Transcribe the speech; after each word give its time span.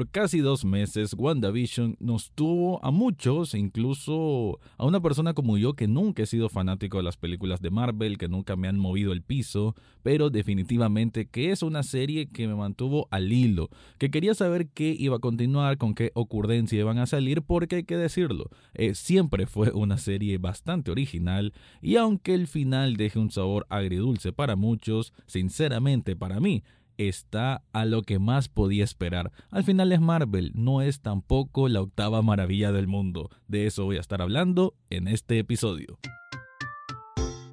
por 0.00 0.08
casi 0.08 0.38
dos 0.38 0.64
meses, 0.64 1.14
WandaVision 1.14 1.98
nos 2.00 2.30
tuvo 2.30 2.82
a 2.82 2.90
muchos, 2.90 3.52
incluso 3.52 4.58
a 4.78 4.86
una 4.86 5.02
persona 5.02 5.34
como 5.34 5.58
yo 5.58 5.74
que 5.74 5.88
nunca 5.88 6.22
he 6.22 6.26
sido 6.26 6.48
fanático 6.48 6.96
de 6.96 7.02
las 7.02 7.18
películas 7.18 7.60
de 7.60 7.68
Marvel, 7.68 8.16
que 8.16 8.26
nunca 8.26 8.56
me 8.56 8.66
han 8.66 8.78
movido 8.78 9.12
el 9.12 9.20
piso, 9.20 9.74
pero 10.02 10.30
definitivamente 10.30 11.26
que 11.26 11.50
es 11.50 11.62
una 11.62 11.82
serie 11.82 12.28
que 12.28 12.48
me 12.48 12.54
mantuvo 12.54 13.08
al 13.10 13.30
hilo, 13.30 13.68
que 13.98 14.10
quería 14.10 14.32
saber 14.32 14.68
qué 14.68 14.96
iba 14.98 15.16
a 15.16 15.20
continuar, 15.20 15.76
con 15.76 15.94
qué 15.94 16.12
ocurrencia 16.14 16.80
iban 16.80 16.96
a 16.96 17.04
salir, 17.04 17.42
porque 17.42 17.76
hay 17.76 17.84
que 17.84 17.98
decirlo, 17.98 18.48
eh, 18.72 18.94
siempre 18.94 19.46
fue 19.46 19.70
una 19.72 19.98
serie 19.98 20.38
bastante 20.38 20.90
original 20.90 21.52
y 21.82 21.96
aunque 21.96 22.32
el 22.32 22.46
final 22.46 22.96
deje 22.96 23.18
un 23.18 23.30
sabor 23.30 23.66
agridulce 23.68 24.32
para 24.32 24.56
muchos, 24.56 25.12
sinceramente 25.26 26.16
para 26.16 26.40
mí, 26.40 26.62
está 27.08 27.62
a 27.72 27.84
lo 27.84 28.02
que 28.02 28.18
más 28.18 28.48
podía 28.48 28.84
esperar. 28.84 29.32
Al 29.50 29.64
final 29.64 29.92
es 29.92 30.00
Marvel, 30.00 30.52
no 30.54 30.82
es 30.82 31.00
tampoco 31.00 31.68
la 31.68 31.80
octava 31.80 32.22
maravilla 32.22 32.72
del 32.72 32.86
mundo. 32.86 33.30
De 33.48 33.66
eso 33.66 33.84
voy 33.84 33.96
a 33.96 34.00
estar 34.00 34.22
hablando 34.22 34.74
en 34.90 35.08
este 35.08 35.38
episodio. 35.38 35.98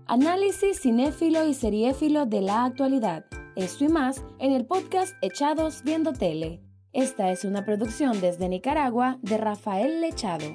Análisis 0.06 0.82
cinéfilo 0.82 1.46
y 1.48 1.54
seriéfilo 1.54 2.26
de 2.26 2.42
la 2.42 2.66
actualidad. 2.66 3.26
Esto 3.56 3.86
y 3.86 3.90
más 3.90 4.24
en 4.40 4.54
el 4.54 4.66
podcast 4.66 5.16
Echados 5.22 5.84
Viendo 5.84 6.14
Tele. 6.14 6.62
Esta 6.94 7.32
es 7.32 7.44
una 7.44 7.66
producción 7.66 8.22
desde 8.22 8.48
Nicaragua 8.48 9.18
de 9.22 9.38
Rafael 9.38 10.02
Lechado. 10.02 10.46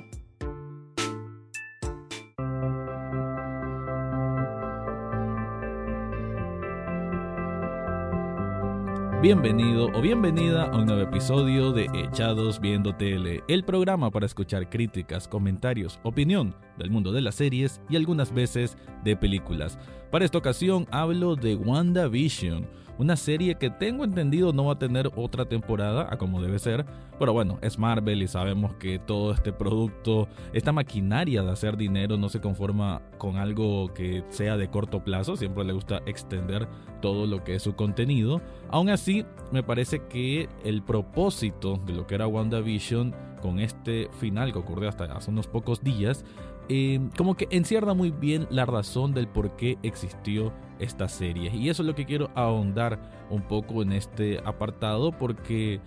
Bienvenido 9.23 9.87
o 9.95 10.01
bienvenida 10.01 10.65
a 10.65 10.77
un 10.77 10.87
nuevo 10.87 11.03
episodio 11.03 11.71
de 11.71 11.85
Echados 11.95 12.61
Viendo 12.61 12.97
Tele, 12.97 13.45
el 13.47 13.63
programa 13.63 14.11
para 14.11 14.27
escuchar 14.27 14.69
críticas, 14.69 15.29
comentarios, 15.29 16.01
opinión 16.03 16.57
del 16.77 16.91
mundo 16.91 17.13
de 17.13 17.21
las 17.21 17.37
series 17.37 17.81
y 17.89 17.95
algunas 17.95 18.35
veces 18.35 18.77
de 19.05 19.17
películas. 19.17 19.79
Para 20.11 20.25
esta 20.25 20.39
ocasión 20.39 20.89
hablo 20.91 21.37
de 21.37 21.55
WandaVision, 21.55 22.69
una 22.99 23.17
serie 23.17 23.57
que 23.57 23.71
tengo 23.71 24.05
entendido 24.05 24.53
no 24.53 24.67
va 24.67 24.75
a 24.75 24.79
tener 24.79 25.11
otra 25.17 25.45
temporada 25.45 26.09
a 26.11 26.17
como 26.19 26.41
debe 26.43 26.59
ser, 26.59 26.85
pero 27.19 27.33
bueno, 27.33 27.59
es 27.63 27.79
Marvel 27.79 28.23
y 28.23 28.29
sabemos 28.29 28.75
que 28.75 28.99
todo 28.99 29.33
este 29.33 29.53
producto, 29.53 30.29
esta 30.53 30.73
maquinaria 30.73 31.43
de 31.43 31.51
hacer 31.51 31.77
dinero 31.77 32.17
no 32.17 32.29
se 32.29 32.41
conforma 32.41 33.03
con 33.19 33.37
algo 33.37 33.93
que 33.95 34.25
sea 34.31 34.57
de 34.57 34.69
corto 34.69 35.05
plazo, 35.05 35.37
siempre 35.37 35.65
le 35.65 35.73
gusta 35.73 36.03
extender 36.07 36.69
todo 37.01 37.27
lo 37.27 37.45
que 37.45 37.57
es 37.57 37.63
su 37.63 37.75
contenido. 37.75 38.41
Aún 38.71 38.89
así, 38.89 39.25
me 39.51 39.63
parece 39.63 40.07
que 40.09 40.49
el 40.65 40.83
propósito 40.83 41.79
de 41.87 41.93
lo 41.93 42.07
que 42.07 42.15
era 42.15 42.27
WandaVision 42.27 43.15
con 43.43 43.59
este 43.59 44.09
final 44.21 44.53
que 44.53 44.59
ocurrió 44.61 44.89
hasta 44.89 45.05
hace 45.05 45.31
unos 45.31 45.49
pocos 45.49 45.83
días 45.83 46.25
eh, 46.69 47.01
como 47.17 47.37
que 47.37 47.49
encierra 47.51 47.95
muy 47.95 48.11
bien 48.11 48.47
la 48.51 48.67
razón 48.67 49.15
del 49.15 49.29
por 49.29 49.57
qué 49.57 49.79
existió 49.83 50.53
esta 50.79 51.09
serie. 51.09 51.51
Y 51.55 51.69
eso 51.69 51.83
es 51.83 51.87
lo 51.87 51.95
que 51.95 52.07
quiero 52.07 52.31
ahondar 52.35 52.99
un 53.31 53.43
poco 53.43 53.83
en 53.83 53.93
este 53.93 54.41
apartado 54.45 55.13
porque 55.13 55.81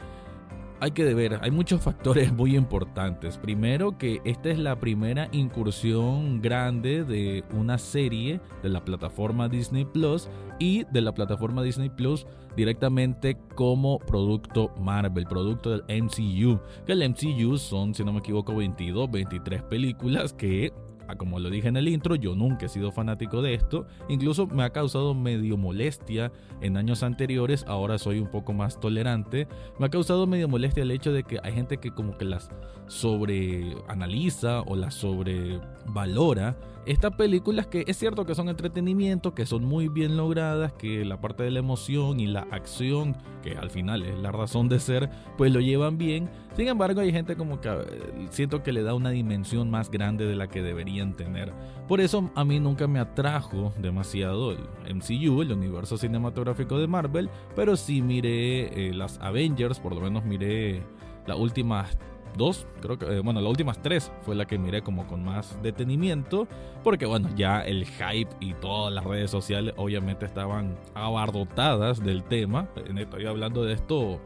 hay 0.79 0.91
que 0.91 1.13
ver, 1.13 1.39
hay 1.41 1.51
muchos 1.51 1.81
factores 1.81 2.33
muy 2.33 2.55
importantes. 2.55 3.37
Primero 3.37 3.97
que 3.97 4.21
esta 4.25 4.49
es 4.49 4.59
la 4.59 4.79
primera 4.79 5.29
incursión 5.31 6.41
grande 6.41 7.03
de 7.03 7.43
una 7.53 7.77
serie 7.77 8.41
de 8.61 8.69
la 8.69 8.83
plataforma 8.83 9.47
Disney 9.47 9.85
Plus 9.85 10.29
y 10.59 10.83
de 10.85 11.01
la 11.01 11.13
plataforma 11.13 11.63
Disney 11.63 11.89
Plus 11.89 12.27
directamente 12.55 13.37
como 13.55 13.99
producto 13.99 14.73
Marvel, 14.79 15.25
producto 15.25 15.71
del 15.71 16.03
MCU. 16.03 16.59
Que 16.85 16.93
el 16.93 17.09
MCU 17.09 17.57
son, 17.57 17.93
si 17.93 18.03
no 18.03 18.13
me 18.13 18.19
equivoco, 18.19 18.55
22, 18.55 19.09
23 19.11 19.63
películas 19.63 20.33
que 20.33 20.73
Ah, 21.07 21.15
como 21.15 21.39
lo 21.39 21.49
dije 21.49 21.67
en 21.67 21.77
el 21.77 21.87
intro, 21.87 22.15
yo 22.15 22.35
nunca 22.35 22.65
he 22.65 22.69
sido 22.69 22.91
fanático 22.91 23.41
de 23.41 23.53
esto. 23.53 23.85
Incluso 24.09 24.47
me 24.47 24.63
ha 24.63 24.71
causado 24.71 25.13
medio 25.13 25.57
molestia 25.57 26.31
en 26.61 26.77
años 26.77 27.03
anteriores. 27.03 27.63
Ahora 27.67 27.97
soy 27.97 28.19
un 28.19 28.27
poco 28.27 28.53
más 28.53 28.79
tolerante. 28.79 29.47
Me 29.79 29.85
ha 29.85 29.89
causado 29.89 30.25
medio 30.25 30.47
molestia 30.47 30.83
el 30.83 30.91
hecho 30.91 31.11
de 31.13 31.23
que 31.23 31.39
hay 31.43 31.53
gente 31.53 31.77
que 31.77 31.91
como 31.91 32.17
que 32.17 32.25
las 32.25 32.49
sobreanaliza 32.87 34.61
o 34.61 34.75
las 34.75 34.95
sobrevalora 34.95 36.57
estas 36.85 37.15
películas 37.15 37.67
que 37.67 37.83
es 37.87 37.97
cierto 37.97 38.25
que 38.25 38.35
son 38.35 38.49
entretenimiento, 38.49 39.33
que 39.33 39.45
son 39.45 39.65
muy 39.65 39.87
bien 39.87 40.17
logradas, 40.17 40.73
que 40.73 41.03
la 41.03 41.19
parte 41.19 41.43
de 41.43 41.51
la 41.51 41.59
emoción 41.59 42.19
y 42.19 42.27
la 42.27 42.47
acción, 42.51 43.15
que 43.41 43.57
al 43.57 43.69
final 43.71 44.03
es 44.03 44.17
la 44.19 44.31
razón 44.31 44.69
de 44.69 44.79
ser, 44.79 45.09
pues 45.37 45.51
lo 45.51 45.59
llevan 45.59 45.97
bien. 45.97 46.29
Sin 46.55 46.67
embargo, 46.67 47.01
hay 47.01 47.11
gente 47.11 47.35
como 47.35 47.59
que 47.59 47.69
eh, 47.69 48.27
siento 48.29 48.61
que 48.61 48.71
le 48.71 48.83
da 48.83 48.93
una 48.93 49.09
dimensión 49.09 49.69
más 49.71 49.89
grande 49.89 50.25
de 50.25 50.35
la 50.35 50.47
que 50.47 50.61
deberían 50.61 51.15
tener. 51.15 51.51
Por 51.87 52.01
eso 52.01 52.29
a 52.35 52.45
mí 52.45 52.59
nunca 52.59 52.87
me 52.87 52.99
atrajo 52.99 53.73
demasiado 53.79 54.51
el 54.51 54.95
MCU, 54.95 55.41
el 55.41 55.51
universo 55.51 55.97
cinematográfico 55.97 56.77
de 56.77 56.87
Marvel, 56.87 57.29
pero 57.55 57.75
sí 57.75 58.01
miré 58.01 58.89
eh, 58.89 58.93
las 58.93 59.19
Avengers, 59.19 59.79
por 59.79 59.95
lo 59.95 60.01
menos 60.01 60.23
miré 60.23 60.83
las 61.25 61.37
últimas 61.37 61.97
dos, 62.37 62.67
creo 62.81 62.97
que, 62.97 63.05
eh, 63.05 63.19
bueno, 63.19 63.41
las 63.41 63.49
últimas 63.49 63.81
tres 63.81 64.11
fue 64.21 64.35
la 64.35 64.45
que 64.45 64.57
miré 64.57 64.81
como 64.81 65.07
con 65.07 65.23
más 65.23 65.61
detenimiento, 65.61 66.47
porque 66.83 67.05
bueno, 67.05 67.29
ya 67.35 67.61
el 67.61 67.85
hype 67.85 68.29
y 68.39 68.53
todas 68.53 68.93
las 68.93 69.03
redes 69.03 69.31
sociales 69.31 69.73
obviamente 69.77 70.25
estaban 70.25 70.75
abarrotadas 70.93 72.03
del 72.03 72.23
tema. 72.23 72.67
Estoy 72.97 73.25
hablando 73.25 73.63
de 73.63 73.73
esto 73.73 74.19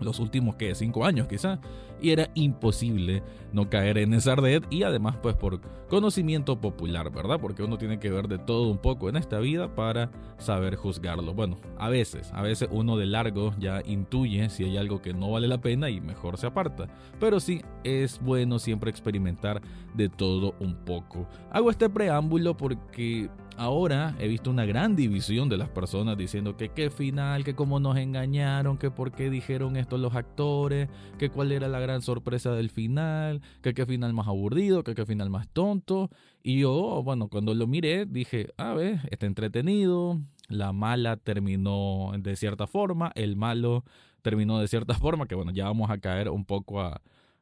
los 0.00 0.20
últimos 0.20 0.56
que 0.56 0.74
cinco 0.74 1.04
años 1.04 1.26
quizá 1.26 1.58
y 2.00 2.10
era 2.10 2.30
imposible 2.34 3.22
no 3.52 3.70
caer 3.70 3.98
en 3.98 4.14
esa 4.14 4.34
red 4.36 4.62
y 4.70 4.82
además 4.82 5.16
pues 5.22 5.34
por 5.34 5.60
conocimiento 5.88 6.60
popular, 6.60 7.10
¿verdad? 7.10 7.40
Porque 7.40 7.62
uno 7.62 7.78
tiene 7.78 7.98
que 7.98 8.10
ver 8.10 8.28
de 8.28 8.38
todo 8.38 8.68
un 8.68 8.78
poco 8.78 9.08
en 9.08 9.16
esta 9.16 9.38
vida 9.38 9.74
para 9.74 10.10
saber 10.38 10.76
juzgarlo. 10.76 11.34
Bueno, 11.34 11.56
a 11.78 11.88
veces, 11.88 12.30
a 12.32 12.42
veces 12.42 12.68
uno 12.70 12.96
de 12.96 13.06
largo 13.06 13.54
ya 13.58 13.82
intuye 13.86 14.48
si 14.50 14.64
hay 14.64 14.76
algo 14.76 15.00
que 15.00 15.14
no 15.14 15.30
vale 15.30 15.48
la 15.48 15.60
pena 15.60 15.88
y 15.90 16.00
mejor 16.00 16.36
se 16.36 16.46
aparta. 16.46 16.88
Pero 17.18 17.40
sí, 17.40 17.62
es 17.84 18.20
bueno 18.22 18.58
siempre 18.58 18.90
experimentar 18.90 19.62
de 19.94 20.08
todo 20.08 20.54
un 20.60 20.74
poco. 20.84 21.26
Hago 21.50 21.70
este 21.70 21.88
preámbulo 21.88 22.56
porque 22.56 23.30
ahora 23.56 24.14
he 24.18 24.28
visto 24.28 24.50
una 24.50 24.64
gran 24.64 24.94
división 24.94 25.48
de 25.48 25.56
las 25.56 25.68
personas 25.68 26.16
diciendo 26.16 26.56
que 26.56 26.68
qué 26.70 26.90
final, 26.90 27.44
que 27.44 27.54
cómo 27.54 27.80
nos 27.80 27.96
engañaron, 27.96 28.78
que 28.78 28.90
por 28.90 29.10
qué 29.10 29.30
dijeron 29.30 29.76
esto 29.76 29.98
los 29.98 30.14
actores, 30.14 30.88
que 31.18 31.28
cuál 31.28 31.52
era 31.52 31.66
la 31.66 31.80
sorpresa 32.02 32.52
del 32.52 32.70
final, 32.70 33.42
que 33.62 33.74
qué 33.74 33.86
final 33.86 34.12
más 34.12 34.28
aburrido, 34.28 34.84
que 34.84 34.94
qué 34.94 35.06
final 35.06 35.30
más 35.30 35.48
tonto. 35.48 36.10
Y 36.42 36.60
yo, 36.60 37.02
bueno, 37.02 37.28
cuando 37.28 37.54
lo 37.54 37.66
miré 37.66 38.06
dije, 38.06 38.48
a 38.56 38.74
ver, 38.74 39.00
está 39.10 39.26
entretenido, 39.26 40.20
la 40.48 40.72
mala 40.72 41.16
terminó 41.16 42.12
de 42.18 42.36
cierta 42.36 42.66
forma, 42.66 43.12
el 43.14 43.36
malo 43.36 43.84
terminó 44.22 44.58
de 44.58 44.68
cierta 44.68 44.94
forma, 44.98 45.26
que 45.26 45.34
bueno, 45.34 45.52
ya 45.52 45.64
vamos 45.64 45.90
a 45.90 45.98
caer 45.98 46.30
un 46.30 46.44
poco 46.44 46.80
a, 46.80 47.00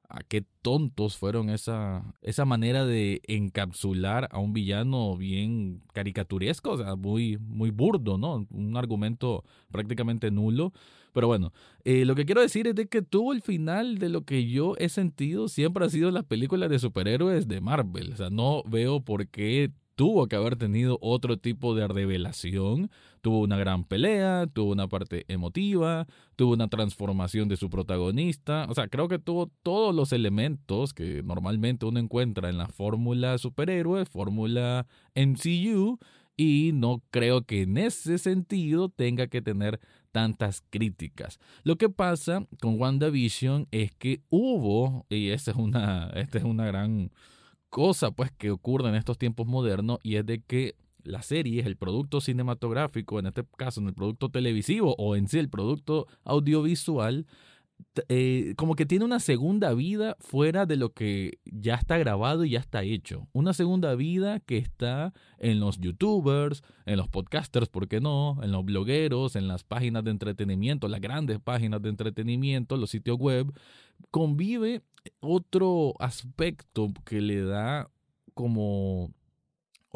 a 0.08 0.22
qué 0.22 0.44
tontos 0.62 1.16
fueron 1.16 1.50
esa, 1.50 2.14
esa 2.22 2.44
manera 2.44 2.84
de 2.84 3.22
encapsular 3.26 4.28
a 4.30 4.38
un 4.38 4.52
villano 4.52 5.16
bien 5.16 5.82
caricaturesco, 5.92 6.72
o 6.72 6.78
sea, 6.78 6.96
muy, 6.96 7.38
muy 7.38 7.70
burdo, 7.70 8.18
¿no? 8.18 8.46
Un 8.50 8.76
argumento 8.76 9.44
prácticamente 9.70 10.30
nulo. 10.30 10.72
Pero 11.12 11.28
bueno, 11.28 11.52
eh, 11.84 12.04
lo 12.04 12.14
que 12.14 12.26
quiero 12.26 12.42
decir 12.42 12.66
es 12.66 12.74
de 12.74 12.88
que 12.88 13.00
tuvo 13.00 13.32
el 13.32 13.40
final 13.40 13.98
de 13.98 14.10
lo 14.10 14.24
que 14.24 14.46
yo 14.46 14.74
he 14.78 14.90
sentido 14.90 15.48
siempre 15.48 15.84
ha 15.86 15.88
sido 15.88 16.10
las 16.10 16.24
películas 16.24 16.68
de 16.68 16.78
superhéroes 16.78 17.48
de 17.48 17.60
Marvel. 17.62 18.12
O 18.12 18.16
sea, 18.16 18.28
no 18.28 18.62
veo 18.64 19.00
por 19.00 19.26
qué 19.28 19.72
tuvo 19.96 20.28
que 20.28 20.36
haber 20.36 20.56
tenido 20.56 20.98
otro 21.00 21.38
tipo 21.38 21.74
de 21.74 21.88
revelación. 21.88 22.90
Tuvo 23.22 23.40
una 23.40 23.56
gran 23.56 23.84
pelea, 23.84 24.46
tuvo 24.46 24.72
una 24.72 24.88
parte 24.88 25.24
emotiva, 25.26 26.06
tuvo 26.36 26.52
una 26.52 26.68
transformación 26.68 27.48
de 27.48 27.56
su 27.56 27.68
protagonista. 27.70 28.66
O 28.68 28.74
sea, 28.74 28.88
creo 28.88 29.08
que 29.08 29.18
tuvo 29.18 29.50
todos 29.62 29.94
los 29.94 30.12
elementos 30.12 30.94
que 30.94 31.22
normalmente 31.24 31.86
uno 31.86 31.98
encuentra 31.98 32.50
en 32.50 32.58
la 32.58 32.68
fórmula 32.68 33.38
superhéroe, 33.38 34.04
fórmula 34.04 34.86
MCU. 35.14 35.98
Y 36.36 36.72
no 36.74 37.02
creo 37.10 37.46
que 37.46 37.62
en 37.62 37.78
ese 37.78 38.18
sentido 38.18 38.90
tenga 38.90 39.26
que 39.26 39.40
tener 39.40 39.80
tantas 40.12 40.62
críticas. 40.68 41.40
Lo 41.62 41.76
que 41.76 41.88
pasa 41.88 42.46
con 42.60 42.78
WandaVision 42.78 43.68
es 43.70 43.92
que 43.94 44.20
hubo, 44.28 45.06
y 45.08 45.30
esta 45.30 45.52
es 45.52 45.56
una, 45.56 46.10
esta 46.14 46.36
es 46.36 46.44
una 46.44 46.66
gran 46.66 47.10
cosa 47.76 48.10
pues 48.10 48.32
que 48.32 48.50
ocurre 48.50 48.88
en 48.88 48.94
estos 48.94 49.18
tiempos 49.18 49.46
modernos 49.46 49.98
y 50.02 50.16
es 50.16 50.24
de 50.24 50.40
que 50.40 50.76
la 51.04 51.20
serie, 51.20 51.60
el 51.60 51.76
producto 51.76 52.22
cinematográfico, 52.22 53.18
en 53.18 53.26
este 53.26 53.44
caso 53.58 53.82
en 53.82 53.88
el 53.88 53.92
producto 53.92 54.30
televisivo 54.30 54.94
o 54.96 55.14
en 55.14 55.28
sí 55.28 55.38
el 55.38 55.50
producto 55.50 56.06
audiovisual, 56.24 57.26
eh, 58.08 58.54
como 58.56 58.74
que 58.74 58.86
tiene 58.86 59.04
una 59.04 59.20
segunda 59.20 59.72
vida 59.74 60.16
fuera 60.20 60.66
de 60.66 60.76
lo 60.76 60.92
que 60.92 61.38
ya 61.44 61.74
está 61.74 61.98
grabado 61.98 62.44
y 62.44 62.50
ya 62.50 62.60
está 62.60 62.82
hecho. 62.82 63.28
Una 63.32 63.54
segunda 63.54 63.94
vida 63.94 64.40
que 64.40 64.58
está 64.58 65.12
en 65.38 65.60
los 65.60 65.78
youtubers, 65.78 66.62
en 66.84 66.98
los 66.98 67.08
podcasters, 67.08 67.68
¿por 67.68 67.88
qué 67.88 68.00
no? 68.00 68.38
En 68.42 68.52
los 68.52 68.64
blogueros, 68.64 69.36
en 69.36 69.48
las 69.48 69.64
páginas 69.64 70.04
de 70.04 70.10
entretenimiento, 70.10 70.88
las 70.88 71.00
grandes 71.00 71.40
páginas 71.40 71.82
de 71.82 71.88
entretenimiento, 71.88 72.76
los 72.76 72.90
sitios 72.90 73.18
web. 73.18 73.52
Convive 74.10 74.82
otro 75.20 75.94
aspecto 75.98 76.92
que 77.04 77.20
le 77.20 77.42
da 77.42 77.90
como 78.34 79.12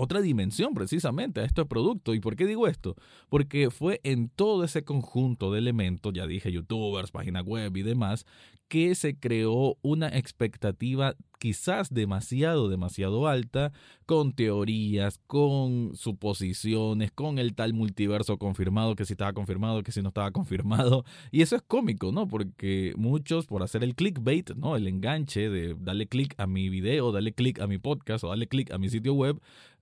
otra 0.01 0.23
dimensión 0.23 0.73
precisamente 0.73 1.41
a 1.41 1.45
este 1.45 1.65
producto. 1.67 2.15
¿Y 2.15 2.21
por 2.21 2.35
qué 2.35 2.47
digo 2.47 2.67
esto? 2.67 2.97
Porque 3.29 3.71
fue 3.71 4.01
en 4.03 4.31
todo 4.31 4.65
ese 4.65 4.83
conjunto 4.83 5.53
de 5.53 5.59
elementos, 5.59 6.15
ya 6.15 6.27
dije, 6.27 6.51
youtubers, 6.51 7.11
página 7.11 7.43
web 7.43 7.77
y 7.77 7.83
demás, 7.83 8.25
que 8.69 8.95
se 8.95 9.19
creó 9.19 9.77
una 9.83 10.09
expectativa 10.09 11.17
quizás 11.41 11.93
demasiado, 11.93 12.69
demasiado 12.69 13.27
alta, 13.27 13.73
con 14.07 14.33
teorías, 14.33 15.19
con 15.27 15.97
suposiciones, 15.97 17.11
con 17.11 17.39
el 17.39 17.55
tal 17.55 17.73
multiverso 17.73 18.39
confirmado, 18.39 18.95
que 18.95 19.05
si 19.05 19.15
estaba 19.15 19.33
confirmado, 19.33 19.83
que 19.83 19.91
si 19.91 20.03
no 20.03 20.09
estaba 20.09 20.31
confirmado. 20.31 21.05
Y 21.33 21.43
eso 21.43 21.57
es 21.57 21.63
cómico, 21.63 22.13
¿no? 22.13 22.29
Porque 22.29 22.93
muchos, 22.97 23.47
por 23.47 23.63
hacer 23.63 23.83
el 23.83 23.95
clickbait, 23.95 24.55
¿no? 24.55 24.77
El 24.77 24.87
enganche 24.87 25.49
de 25.49 25.75
darle 25.75 26.07
click 26.07 26.35
a 26.39 26.47
mi 26.47 26.69
video, 26.69 27.13
darle 27.13 27.33
click 27.33 27.61
a 27.61 27.67
mi 27.67 27.79
podcast 27.79 28.25
o 28.25 28.29
darle 28.29 28.47
click 28.47 28.71
a 28.73 28.79
mi 28.79 28.89
sitio 28.91 29.15
web, 29.15 29.41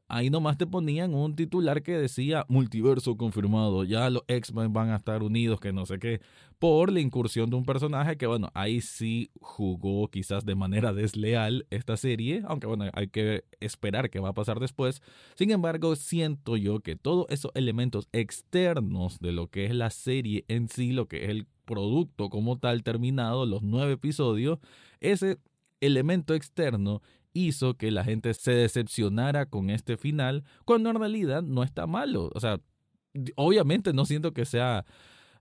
ahí 0.09 0.31
nomás 0.31 0.57
te 0.57 0.67
ponían 0.67 1.15
un 1.15 1.37
titular 1.37 1.83
que 1.83 1.93
decía 1.93 2.47
multiverso 2.49 3.17
confirmado, 3.17 3.85
ya 3.85 4.09
los 4.11 4.23
X-Men 4.27 4.73
van 4.73 4.91
a 4.91 4.97
estar 4.97 5.23
unidos, 5.23 5.61
que 5.61 5.73
no 5.73 5.87
sé 5.87 5.99
qué, 5.99 6.21
por 6.59 6.93
la 6.93 7.01
incursión 7.01 7.51
de 7.51 7.57
un 7.57 7.65
personaje 7.65 8.17
que, 8.17 8.27
bueno, 8.27 8.51
ahí 8.55 8.81
sí 8.81 9.31
jugó 9.41 10.09
quizás 10.09 10.45
de 10.45 10.57
manera 10.57 10.93
desleal 10.93 11.67
esta 11.71 11.97
serie, 11.97 12.43
aunque 12.47 12.67
bueno, 12.67 12.87
hay 12.93 13.09
que 13.09 13.45
esperar 13.61 14.11
qué 14.11 14.19
va 14.19 14.31
a 14.31 14.35
pasar 14.35 14.59
después. 14.59 15.01
Sin 15.37 15.51
embargo, 15.51 15.95
siento 15.95 16.57
yo 16.57 16.81
que 16.81 16.97
todos 16.97 17.27
esos 17.29 17.53
elementos 17.55 18.09
externos 18.13 19.21
de 19.21 19.33
lo 19.33 19.49
que 19.49 19.67
es 19.67 19.75
la 19.75 19.91
serie 19.91 20.45
en 20.49 20.69
sí, 20.69 20.93
lo 20.93 21.07
que 21.07 21.25
es 21.25 21.31
el 21.31 21.47
producto 21.65 22.29
como 22.29 22.59
tal 22.59 22.83
terminado, 22.83 23.47
los 23.47 23.63
nueve 23.63 23.93
episodios, 23.93 24.59
ese 25.01 25.39
elemento 25.81 26.35
externo 26.35 27.03
hizo 27.35 27.75
que 27.75 27.93
la 27.93 28.03
gente 28.03 28.35
se 28.35 28.53
decepcionara 28.53 29.47
con 29.47 29.71
este 29.71 29.97
final, 29.97 30.45
cuando 30.65 30.91
en 30.91 30.97
realidad 30.97 31.43
no 31.43 31.63
está 31.63 31.87
malo. 31.87 32.31
O 32.35 32.41
sea, 32.41 32.61
obviamente 33.37 33.93
no 33.93 34.05
siento 34.07 34.33
que 34.33 34.45
sea 34.45 34.85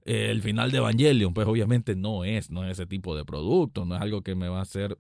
el 0.07 0.41
final 0.41 0.71
de 0.71 0.77
Evangelion, 0.77 1.33
pues 1.33 1.47
obviamente 1.47 1.95
no 1.95 2.23
es, 2.23 2.49
no 2.49 2.63
es 2.63 2.71
ese 2.71 2.85
tipo 2.85 3.15
de 3.15 3.25
producto, 3.25 3.85
no 3.85 3.95
es 3.95 4.01
algo 4.01 4.21
que 4.21 4.35
me 4.35 4.47
va 4.47 4.59
a 4.59 4.61
hacer 4.61 4.97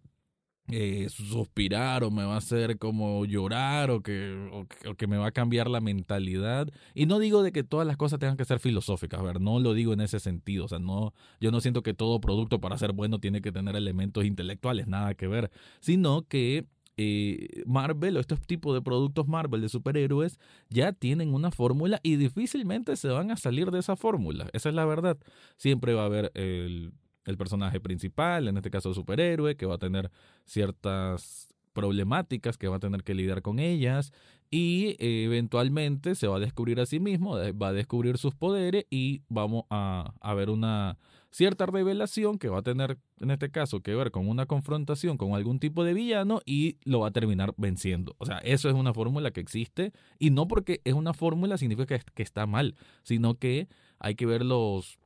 eh, 0.69 1.07
suspirar 1.09 2.03
o 2.03 2.11
me 2.11 2.25
va 2.25 2.33
a 2.35 2.39
hacer 2.39 2.77
como 2.77 3.23
llorar 3.23 3.89
o 3.89 4.01
que, 4.03 4.49
o, 4.51 4.95
que 4.95 5.07
me 5.07 5.15
va 5.17 5.27
a 5.27 5.31
cambiar 5.31 5.69
la 5.69 5.79
mentalidad. 5.79 6.67
Y 6.93 7.05
no 7.05 7.19
digo 7.19 7.41
de 7.41 7.53
que 7.53 7.63
todas 7.63 7.87
las 7.87 7.95
cosas 7.95 8.19
tengan 8.19 8.35
que 8.35 8.43
ser 8.43 8.59
filosóficas, 8.59 9.21
a 9.21 9.23
ver, 9.23 9.39
no 9.39 9.59
lo 9.59 9.73
digo 9.73 9.93
en 9.93 10.01
ese 10.01 10.19
sentido, 10.19 10.65
o 10.65 10.67
sea, 10.67 10.79
no, 10.79 11.13
yo 11.39 11.51
no 11.51 11.61
siento 11.61 11.83
que 11.83 11.93
todo 11.93 12.19
producto 12.19 12.59
para 12.59 12.77
ser 12.77 12.91
bueno 12.91 13.19
tiene 13.19 13.41
que 13.41 13.53
tener 13.53 13.77
elementos 13.77 14.25
intelectuales, 14.25 14.87
nada 14.87 15.13
que 15.15 15.27
ver, 15.27 15.51
sino 15.79 16.27
que 16.27 16.65
eh, 16.97 17.63
Marvel 17.67 18.17
o 18.17 18.19
estos 18.19 18.41
tipos 18.41 18.73
de 18.73 18.81
productos 18.81 19.27
Marvel 19.27 19.61
de 19.61 19.69
superhéroes 19.69 20.39
ya 20.69 20.93
tienen 20.93 21.33
una 21.33 21.51
fórmula 21.51 21.99
y 22.01 22.15
difícilmente 22.15 22.95
se 22.95 23.09
van 23.09 23.29
a 23.29 23.37
salir 23.37 23.69
de 23.69 23.79
esa 23.79 23.95
fórmula. 23.95 24.49
Esa 24.53 24.69
es 24.69 24.75
la 24.75 24.85
verdad. 24.85 25.17
Siempre 25.57 25.93
va 25.93 26.03
a 26.03 26.05
haber 26.05 26.31
el, 26.33 26.93
personaje 27.37 27.79
principal, 27.79 28.47
en 28.47 28.57
este 28.57 28.71
caso 28.71 28.89
el 28.89 28.95
superhéroe, 28.95 29.55
que 29.55 29.65
va 29.65 29.75
a 29.75 29.79
tener 29.79 30.09
ciertas 30.45 31.53
problemáticas 31.73 32.57
que 32.57 32.67
va 32.67 32.77
a 32.77 32.79
tener 32.79 33.03
que 33.03 33.13
lidiar 33.13 33.43
con 33.43 33.59
ellas 33.59 34.11
y 34.49 34.95
eh, 34.97 35.25
eventualmente 35.25 36.15
se 36.15 36.25
va 36.25 36.37
a 36.37 36.39
descubrir 36.39 36.79
a 36.79 36.87
sí 36.87 36.99
mismo, 36.99 37.35
va 37.53 37.67
a 37.67 37.73
descubrir 37.73 38.17
sus 38.17 38.33
poderes 38.33 38.85
y 38.89 39.21
vamos 39.29 39.65
a 39.69 40.33
ver 40.35 40.49
una 40.49 40.97
cierta 41.37 41.67
revelación 41.67 42.39
que 42.39 42.49
va 42.49 42.59
a 42.59 42.63
tener 42.63 42.97
en 43.19 43.29
este 43.29 43.51
caso 43.51 43.81
que 43.81 43.93
ver 43.93 44.09
con 44.09 44.27
una 44.27 44.47
confrontación 44.47 45.17
con 45.17 45.35
algún 45.35 45.59
tipo 45.59 45.83
de 45.83 45.93
villano 45.93 46.41
y 46.45 46.77
lo 46.83 47.01
va 47.01 47.09
a 47.09 47.11
terminar 47.11 47.53
venciendo. 47.57 48.15
O 48.17 48.25
sea, 48.25 48.39
eso 48.39 48.69
es 48.69 48.73
una 48.73 48.91
fórmula 48.91 49.29
que 49.29 49.39
existe 49.39 49.93
y 50.17 50.31
no 50.31 50.47
porque 50.47 50.81
es 50.83 50.95
una 50.95 51.13
fórmula 51.13 51.59
significa 51.59 51.99
que, 51.99 52.23
está 52.23 52.47
mal, 52.47 52.75
sino 53.03 53.35
que 53.35 53.67
hay 53.99 54.15
que 54.15 54.25
ver 54.25 54.43
los 54.43 54.97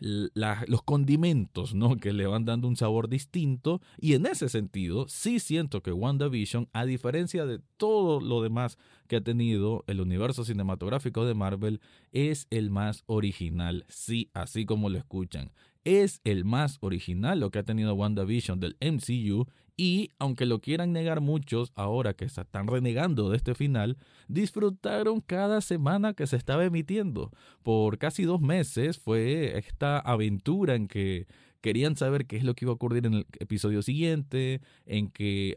los 0.00 0.82
condimentos, 0.82 1.74
¿no? 1.74 1.96
Que 1.96 2.12
le 2.12 2.26
van 2.26 2.44
dando 2.44 2.66
un 2.66 2.76
sabor 2.76 3.08
distinto. 3.08 3.80
Y 3.98 4.14
en 4.14 4.26
ese 4.26 4.48
sentido, 4.48 5.06
sí 5.08 5.38
siento 5.38 5.82
que 5.82 5.92
WandaVision, 5.92 6.68
a 6.72 6.84
diferencia 6.84 7.46
de 7.46 7.60
todo 7.76 8.20
lo 8.20 8.42
demás 8.42 8.78
que 9.06 9.16
ha 9.16 9.20
tenido 9.20 9.84
el 9.86 10.00
universo 10.00 10.44
cinematográfico 10.44 11.24
de 11.26 11.34
Marvel, 11.34 11.80
es 12.12 12.46
el 12.50 12.70
más 12.70 13.04
original. 13.06 13.84
Sí, 13.88 14.30
así 14.34 14.64
como 14.64 14.88
lo 14.88 14.98
escuchan. 14.98 15.52
Es 15.84 16.20
el 16.24 16.44
más 16.44 16.78
original 16.80 17.40
lo 17.40 17.50
que 17.50 17.58
ha 17.58 17.64
tenido 17.64 17.94
WandaVision 17.94 18.60
del 18.60 18.76
MCU 18.80 19.46
y, 19.80 20.10
aunque 20.18 20.44
lo 20.44 20.60
quieran 20.60 20.92
negar 20.92 21.22
muchos, 21.22 21.72
ahora 21.74 22.12
que 22.12 22.28
se 22.28 22.42
están 22.42 22.66
renegando 22.66 23.30
de 23.30 23.38
este 23.38 23.54
final, 23.54 23.96
disfrutaron 24.28 25.22
cada 25.22 25.62
semana 25.62 26.12
que 26.12 26.26
se 26.26 26.36
estaba 26.36 26.66
emitiendo. 26.66 27.30
Por 27.62 27.96
casi 27.96 28.24
dos 28.24 28.42
meses 28.42 28.98
fue 28.98 29.56
esta 29.56 29.98
aventura 29.98 30.74
en 30.74 30.86
que 30.86 31.26
querían 31.62 31.96
saber 31.96 32.26
qué 32.26 32.36
es 32.36 32.44
lo 32.44 32.52
que 32.52 32.66
iba 32.66 32.72
a 32.72 32.74
ocurrir 32.74 33.06
en 33.06 33.14
el 33.14 33.26
episodio 33.38 33.80
siguiente, 33.80 34.60
en 34.84 35.10
que 35.10 35.56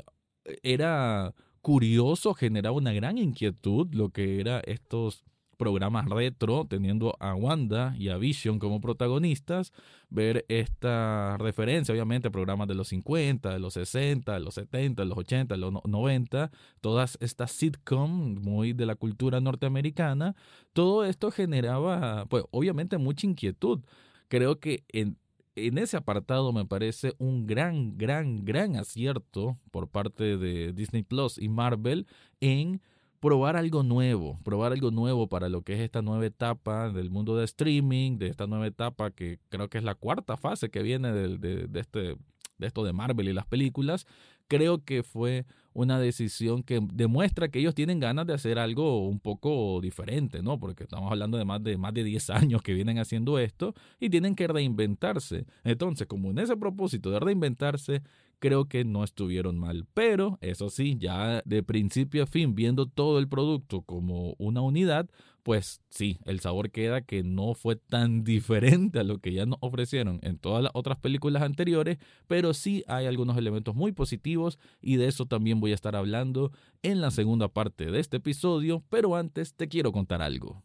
era 0.62 1.36
curioso, 1.62 2.34
generaba 2.34 2.78
una 2.78 2.94
gran 2.94 3.18
inquietud 3.18 3.94
lo 3.94 4.08
que 4.12 4.40
era 4.40 4.62
estos 4.62 5.26
programas 5.58 6.10
retro, 6.10 6.66
teniendo 6.70 7.16
a 7.20 7.36
Wanda 7.36 7.96
y 7.98 8.10
a 8.10 8.18
Vision 8.18 8.60
como 8.60 8.82
protagonistas, 8.82 9.74
ver 10.10 10.46
esta 10.48 11.38
referencia, 11.38 11.94
obviamente, 11.94 12.32
programas 12.32 12.68
de 12.68 12.76
los 12.76 12.90
50, 12.90 13.52
de 13.52 13.60
los 13.60 13.74
60, 13.74 14.34
de 14.34 14.40
los 14.40 14.54
70, 14.56 15.02
de 15.02 15.08
los 15.08 15.18
80, 15.18 15.56
de 15.56 15.60
los 15.60 15.74
90, 15.86 16.52
todas 16.82 17.18
estas 17.22 17.52
sitcom 17.52 18.36
muy 18.42 18.74
de 18.74 18.86
la 18.86 18.96
cultura 18.96 19.42
norteamericana, 19.42 20.36
todo 20.74 21.06
esto 21.06 21.32
generaba, 21.32 22.26
pues, 22.26 22.44
obviamente 22.52 22.98
mucha 22.98 23.28
inquietud. 23.28 23.82
Creo 24.28 24.60
que 24.60 24.84
en, 24.90 25.18
en 25.56 25.78
ese 25.78 25.98
apartado 25.98 26.52
me 26.52 26.66
parece 26.66 27.14
un 27.18 27.46
gran, 27.46 27.98
gran, 27.98 28.46
gran 28.46 28.76
acierto 28.76 29.58
por 29.72 29.88
parte 29.88 30.38
de 30.38 30.74
Disney 30.74 31.04
Plus 31.04 31.38
y 31.38 31.50
Marvel 31.50 32.08
en 32.42 32.82
probar 33.24 33.56
algo 33.56 33.84
nuevo, 33.84 34.38
probar 34.44 34.74
algo 34.74 34.92
nuevo 34.92 35.30
para 35.30 35.48
lo 35.48 35.62
que 35.62 35.76
es 35.76 35.80
esta 35.80 36.02
nueva 36.02 36.26
etapa 36.26 36.90
del 36.90 37.10
mundo 37.10 37.38
de 37.38 37.46
streaming, 37.46 38.18
de 38.18 38.28
esta 38.28 38.48
nueva 38.48 38.68
etapa 38.68 39.12
que 39.12 39.40
creo 39.48 39.70
que 39.70 39.78
es 39.78 39.86
la 39.86 39.96
cuarta 39.96 40.36
fase 40.36 40.70
que 40.70 40.84
viene 40.84 41.14
de, 41.14 41.38
de, 41.38 41.80
este, 41.80 42.18
de 42.58 42.68
esto 42.68 42.84
de 42.84 42.92
Marvel 42.92 43.30
y 43.30 43.34
las 43.34 43.46
películas, 43.46 44.08
creo 44.50 44.84
que 44.84 45.04
fue 45.04 45.46
una 45.72 46.00
decisión 46.00 46.64
que 46.64 46.82
demuestra 46.94 47.48
que 47.48 47.60
ellos 47.60 47.74
tienen 47.74 48.02
ganas 48.02 48.28
de 48.28 48.34
hacer 48.34 48.60
algo 48.60 49.08
un 49.08 49.22
poco 49.22 49.80
diferente, 49.82 50.44
¿no? 50.44 50.60
Porque 50.60 50.84
estamos 50.84 51.10
hablando 51.10 51.38
de 51.38 51.46
más 51.46 51.64
de 51.64 51.78
más 51.78 51.94
de 51.94 52.04
10 52.04 52.30
años 52.30 52.62
que 52.62 52.74
vienen 52.74 53.00
haciendo 53.00 53.40
esto 53.40 53.74
y 54.02 54.10
tienen 54.10 54.36
que 54.36 54.48
reinventarse. 54.48 55.46
Entonces, 55.64 56.08
como 56.08 56.30
en 56.30 56.40
ese 56.40 56.58
propósito 56.58 57.10
de 57.10 57.22
reinventarse, 57.22 58.02
creo 58.40 58.66
que 58.66 58.86
no 58.86 59.04
estuvieron 59.04 59.58
mal. 59.60 59.86
Pero, 59.94 60.38
eso 60.42 60.70
sí, 60.70 60.98
ya 61.00 61.42
de 61.46 61.64
principio 61.64 62.24
a 62.24 62.28
fin, 62.28 62.56
viendo 62.56 62.86
todo 62.86 63.20
el 63.20 63.28
producto 63.28 63.82
como 63.82 64.36
una 64.38 64.62
unidad, 64.62 65.10
pues 65.44 65.82
sí, 65.90 66.18
el 66.26 66.40
sabor 66.40 66.72
queda 66.72 67.02
que 67.02 67.24
no 67.24 67.54
fue 67.54 67.76
tan 67.76 68.24
diferente 68.24 69.00
a 69.00 69.04
lo 69.04 69.20
que 69.20 69.34
ya 69.34 69.46
nos 69.46 69.60
ofrecieron 69.62 70.20
en 70.24 70.38
todas 70.38 70.64
las 70.64 70.72
otras 70.74 70.98
películas 70.98 71.44
anteriores, 71.44 71.98
pero 72.28 72.54
sí 72.54 72.84
hay 72.88 73.06
algunos 73.06 73.38
elementos 73.38 73.76
muy 73.76 73.92
positivos 73.92 74.58
y 74.82 74.96
de 74.96 75.08
eso 75.08 75.26
también 75.26 75.60
voy 75.60 75.72
a 75.72 75.76
estar 75.76 75.96
hablando 75.96 76.52
en 76.82 77.02
la 77.02 77.12
segunda 77.12 77.50
parte 77.50 77.92
de 77.92 78.00
este 78.00 78.18
episodio, 78.18 78.84
pero 78.90 79.16
antes 79.16 79.54
te 79.54 79.68
quiero 79.68 79.92
contar 79.92 80.22
algo. 80.22 80.64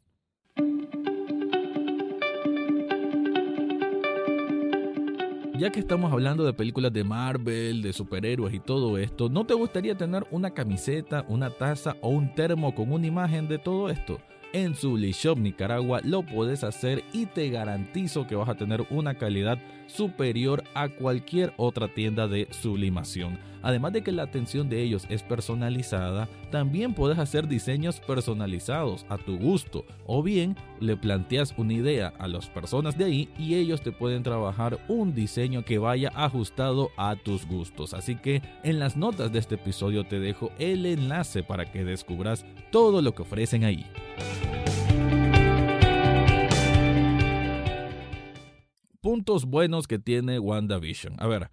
Ya 5.58 5.70
que 5.72 5.80
estamos 5.80 6.12
hablando 6.12 6.44
de 6.44 6.52
películas 6.52 6.92
de 6.92 7.02
Marvel, 7.02 7.82
de 7.82 7.92
superhéroes 7.92 8.54
y 8.54 8.60
todo 8.60 8.96
esto, 8.96 9.28
¿no 9.28 9.44
te 9.44 9.54
gustaría 9.54 9.96
tener 9.96 10.24
una 10.30 10.50
camiseta, 10.54 11.24
una 11.26 11.50
taza 11.50 11.96
o 12.00 12.10
un 12.10 12.32
termo 12.32 12.76
con 12.76 12.92
una 12.92 13.08
imagen 13.08 13.48
de 13.48 13.58
todo 13.58 13.90
esto? 13.90 14.20
en 14.52 14.74
Sublishop 14.74 15.38
Nicaragua 15.38 16.00
lo 16.02 16.22
puedes 16.22 16.64
hacer 16.64 17.04
y 17.12 17.26
te 17.26 17.50
garantizo 17.50 18.26
que 18.26 18.36
vas 18.36 18.48
a 18.48 18.54
tener 18.54 18.86
una 18.90 19.14
calidad 19.14 19.58
superior 19.86 20.64
a 20.74 20.88
cualquier 20.88 21.52
otra 21.56 21.88
tienda 21.88 22.28
de 22.28 22.48
sublimación. 22.50 23.38
Además 23.62 23.92
de 23.92 24.02
que 24.02 24.12
la 24.12 24.22
atención 24.22 24.68
de 24.68 24.82
ellos 24.82 25.06
es 25.08 25.22
personalizada, 25.22 26.28
también 26.50 26.94
puedes 26.94 27.18
hacer 27.18 27.48
diseños 27.48 28.00
personalizados 28.00 29.04
a 29.08 29.18
tu 29.18 29.38
gusto 29.38 29.84
o 30.06 30.22
bien 30.22 30.56
le 30.80 30.96
planteas 30.96 31.54
una 31.56 31.72
idea 31.72 32.12
a 32.18 32.28
las 32.28 32.48
personas 32.48 32.96
de 32.96 33.04
ahí 33.04 33.28
y 33.38 33.54
ellos 33.54 33.82
te 33.82 33.92
pueden 33.92 34.22
trabajar 34.22 34.78
un 34.88 35.14
diseño 35.14 35.64
que 35.64 35.78
vaya 35.78 36.10
ajustado 36.14 36.90
a 36.96 37.16
tus 37.16 37.46
gustos. 37.46 37.94
Así 37.94 38.16
que 38.16 38.42
en 38.62 38.78
las 38.78 38.96
notas 38.96 39.32
de 39.32 39.38
este 39.38 39.56
episodio 39.56 40.04
te 40.04 40.20
dejo 40.20 40.50
el 40.58 40.86
enlace 40.86 41.42
para 41.42 41.70
que 41.70 41.84
descubras 41.84 42.44
todo 42.70 43.02
lo 43.02 43.14
que 43.14 43.22
ofrecen 43.22 43.64
ahí. 43.64 43.84
Puntos 49.00 49.44
buenos 49.46 49.86
que 49.86 49.98
tiene 49.98 50.38
WandaVision. 50.38 51.14
A 51.18 51.26
ver, 51.26 51.50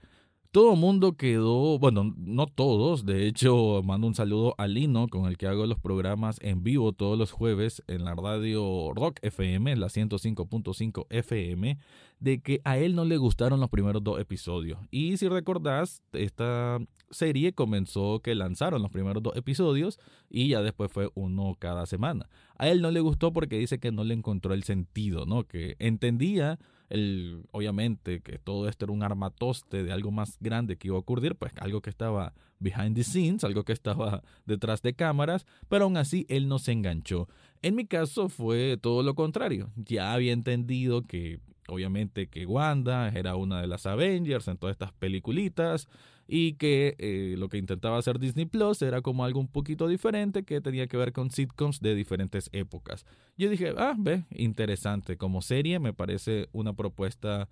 todo 0.55 0.77
mundo 0.77 1.17
quedó, 1.17 1.77
bueno, 1.79 2.13
no 2.15 2.47
todos, 2.47 3.05
de 3.05 3.27
hecho 3.27 3.81
mando 3.83 4.07
un 4.07 4.15
saludo 4.15 4.55
a 4.57 4.67
Lino 4.67 5.09
con 5.09 5.25
el 5.25 5.37
que 5.37 5.47
hago 5.47 5.65
los 5.65 5.77
programas 5.79 6.37
en 6.41 6.63
vivo 6.63 6.93
todos 6.93 7.19
los 7.19 7.33
jueves 7.33 7.83
en 7.87 8.05
la 8.05 8.15
radio 8.15 8.93
Rock 8.95 9.19
FM, 9.21 9.75
la 9.75 9.87
105.5 9.87 11.07
FM, 11.09 11.77
de 12.21 12.41
que 12.41 12.61
a 12.63 12.77
él 12.77 12.95
no 12.95 13.03
le 13.03 13.17
gustaron 13.17 13.59
los 13.59 13.69
primeros 13.69 14.01
dos 14.01 14.17
episodios. 14.17 14.79
Y 14.91 15.17
si 15.17 15.27
recordás, 15.27 16.01
esta 16.13 16.79
serie 17.09 17.51
comenzó 17.51 18.21
que 18.21 18.33
lanzaron 18.33 18.81
los 18.81 18.91
primeros 18.91 19.21
dos 19.21 19.35
episodios 19.35 19.99
y 20.29 20.47
ya 20.47 20.61
después 20.61 20.89
fue 20.89 21.09
uno 21.15 21.57
cada 21.59 21.85
semana. 21.85 22.29
A 22.57 22.69
él 22.69 22.81
no 22.81 22.91
le 22.91 23.01
gustó 23.01 23.33
porque 23.33 23.59
dice 23.59 23.79
que 23.79 23.91
no 23.91 24.05
le 24.05 24.13
encontró 24.13 24.53
el 24.53 24.63
sentido, 24.63 25.25
¿no? 25.25 25.43
Que 25.43 25.75
entendía 25.79 26.59
el, 26.89 27.43
obviamente 27.51 28.21
que 28.21 28.37
todo 28.37 28.67
esto 28.69 28.85
era 28.85 28.93
un 28.93 29.03
armatoste 29.03 29.83
de 29.83 29.91
algo 29.91 30.11
más 30.11 30.37
grande 30.39 30.77
que 30.77 30.87
iba 30.87 30.97
a 30.97 30.99
ocurrir, 30.99 31.35
pues 31.35 31.53
algo 31.57 31.81
que 31.81 31.89
estaba 31.89 32.33
behind 32.59 32.95
the 32.95 33.03
scenes, 33.03 33.43
algo 33.43 33.63
que 33.63 33.73
estaba 33.73 34.23
detrás 34.45 34.81
de 34.81 34.93
cámaras, 34.93 35.45
pero 35.67 35.85
aún 35.85 35.97
así 35.97 36.25
él 36.29 36.47
no 36.47 36.59
se 36.59 36.71
enganchó. 36.71 37.27
En 37.61 37.75
mi 37.75 37.85
caso 37.85 38.29
fue 38.29 38.77
todo 38.77 39.03
lo 39.03 39.15
contrario. 39.15 39.71
Ya 39.75 40.13
había 40.13 40.33
entendido 40.33 41.01
que 41.01 41.39
obviamente 41.67 42.27
que 42.27 42.45
Wanda 42.45 43.09
era 43.09 43.35
una 43.35 43.61
de 43.61 43.67
las 43.67 43.85
Avengers 43.85 44.47
en 44.47 44.57
todas 44.57 44.73
estas 44.73 44.91
peliculitas 44.93 45.87
y 46.27 46.53
que 46.53 46.95
eh, 46.97 47.35
lo 47.37 47.49
que 47.49 47.57
intentaba 47.57 47.97
hacer 47.97 48.19
Disney 48.19 48.45
Plus 48.45 48.81
era 48.81 49.01
como 49.01 49.25
algo 49.25 49.39
un 49.39 49.47
poquito 49.47 49.87
diferente 49.87 50.43
que 50.43 50.61
tenía 50.61 50.87
que 50.87 50.97
ver 50.97 51.13
con 51.13 51.29
sitcoms 51.29 51.79
de 51.79 51.93
diferentes 51.93 52.49
épocas. 52.51 53.05
Yo 53.37 53.49
dije, 53.49 53.73
ah, 53.77 53.95
ve, 53.97 54.25
interesante, 54.31 55.17
como 55.17 55.41
serie 55.41 55.79
me 55.79 55.93
parece 55.93 56.49
una 56.51 56.73
propuesta 56.73 57.47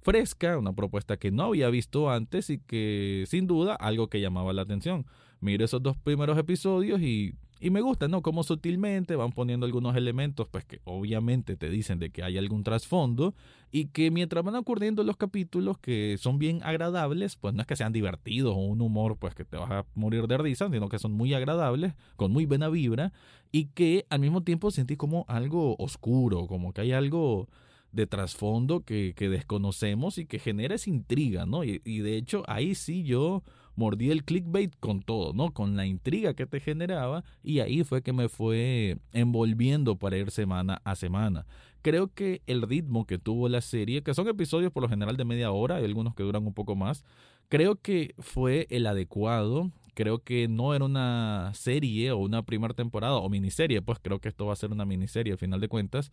fresca, 0.00 0.58
una 0.58 0.74
propuesta 0.74 1.16
que 1.16 1.30
no 1.30 1.44
había 1.44 1.70
visto 1.70 2.10
antes 2.10 2.50
y 2.50 2.58
que 2.58 3.24
sin 3.26 3.46
duda 3.46 3.74
algo 3.74 4.08
que 4.08 4.20
llamaba 4.20 4.52
la 4.52 4.62
atención. 4.62 5.06
Miro 5.40 5.64
esos 5.64 5.82
dos 5.82 5.96
primeros 5.96 6.38
episodios 6.38 7.00
y 7.00 7.34
y 7.64 7.70
me 7.70 7.80
gusta, 7.80 8.08
¿no? 8.08 8.20
Como 8.20 8.42
sutilmente 8.42 9.16
van 9.16 9.32
poniendo 9.32 9.64
algunos 9.64 9.96
elementos, 9.96 10.46
pues 10.50 10.66
que 10.66 10.82
obviamente 10.84 11.56
te 11.56 11.70
dicen 11.70 11.98
de 11.98 12.10
que 12.10 12.22
hay 12.22 12.36
algún 12.36 12.62
trasfondo 12.62 13.34
y 13.72 13.86
que 13.86 14.10
mientras 14.10 14.44
van 14.44 14.54
ocurriendo 14.56 15.02
los 15.02 15.16
capítulos 15.16 15.78
que 15.78 16.18
son 16.18 16.38
bien 16.38 16.60
agradables, 16.62 17.36
pues 17.36 17.54
no 17.54 17.62
es 17.62 17.66
que 17.66 17.74
sean 17.74 17.94
divertidos 17.94 18.54
o 18.54 18.58
un 18.58 18.82
humor 18.82 19.16
pues 19.16 19.34
que 19.34 19.46
te 19.46 19.56
vas 19.56 19.70
a 19.70 19.86
morir 19.94 20.26
de 20.26 20.36
risa, 20.36 20.68
sino 20.70 20.90
que 20.90 20.98
son 20.98 21.12
muy 21.12 21.32
agradables, 21.32 21.94
con 22.16 22.32
muy 22.32 22.44
buena 22.44 22.68
vibra 22.68 23.14
y 23.50 23.68
que 23.68 24.04
al 24.10 24.20
mismo 24.20 24.42
tiempo 24.42 24.70
sentí 24.70 24.98
como 24.98 25.24
algo 25.26 25.74
oscuro, 25.78 26.46
como 26.46 26.74
que 26.74 26.82
hay 26.82 26.92
algo 26.92 27.48
de 27.92 28.06
trasfondo 28.06 28.84
que, 28.84 29.14
desconocemos 29.16 30.18
y 30.18 30.26
que 30.26 30.38
genera 30.38 30.74
esa 30.74 30.90
intriga, 30.90 31.46
¿no? 31.46 31.64
Y 31.64 31.78
de 31.78 32.18
hecho 32.18 32.42
ahí 32.46 32.74
sí 32.74 33.04
yo 33.04 33.42
mordí 33.76 34.10
el 34.10 34.24
clickbait 34.24 34.74
con 34.80 35.02
todo, 35.02 35.32
¿no? 35.32 35.52
Con 35.52 35.76
la 35.76 35.86
intriga 35.86 36.34
que 36.34 36.46
te 36.46 36.60
generaba 36.60 37.24
y 37.42 37.60
ahí 37.60 37.84
fue 37.84 38.02
que 38.02 38.12
me 38.12 38.28
fue 38.28 38.98
envolviendo 39.12 39.96
para 39.96 40.16
ir 40.16 40.30
semana 40.30 40.80
a 40.84 40.94
semana. 40.94 41.46
Creo 41.82 42.08
que 42.12 42.42
el 42.46 42.62
ritmo 42.62 43.06
que 43.06 43.18
tuvo 43.18 43.48
la 43.48 43.60
serie, 43.60 44.02
que 44.02 44.14
son 44.14 44.26
episodios 44.28 44.72
por 44.72 44.82
lo 44.82 44.88
general 44.88 45.16
de 45.16 45.24
media 45.24 45.50
hora, 45.50 45.76
hay 45.76 45.84
algunos 45.84 46.14
que 46.14 46.22
duran 46.22 46.46
un 46.46 46.54
poco 46.54 46.76
más, 46.76 47.04
creo 47.48 47.76
que 47.76 48.14
fue 48.18 48.66
el 48.70 48.86
adecuado. 48.86 49.70
Creo 49.96 50.24
que 50.24 50.48
no 50.48 50.74
era 50.74 50.84
una 50.84 51.52
serie 51.54 52.10
o 52.10 52.18
una 52.18 52.42
primera 52.42 52.74
temporada 52.74 53.14
o 53.14 53.28
miniserie, 53.28 53.80
pues 53.80 54.00
creo 54.02 54.18
que 54.18 54.28
esto 54.28 54.44
va 54.44 54.52
a 54.52 54.56
ser 54.56 54.72
una 54.72 54.84
miniserie 54.84 55.34
al 55.34 55.38
final 55.38 55.60
de 55.60 55.68
cuentas, 55.68 56.10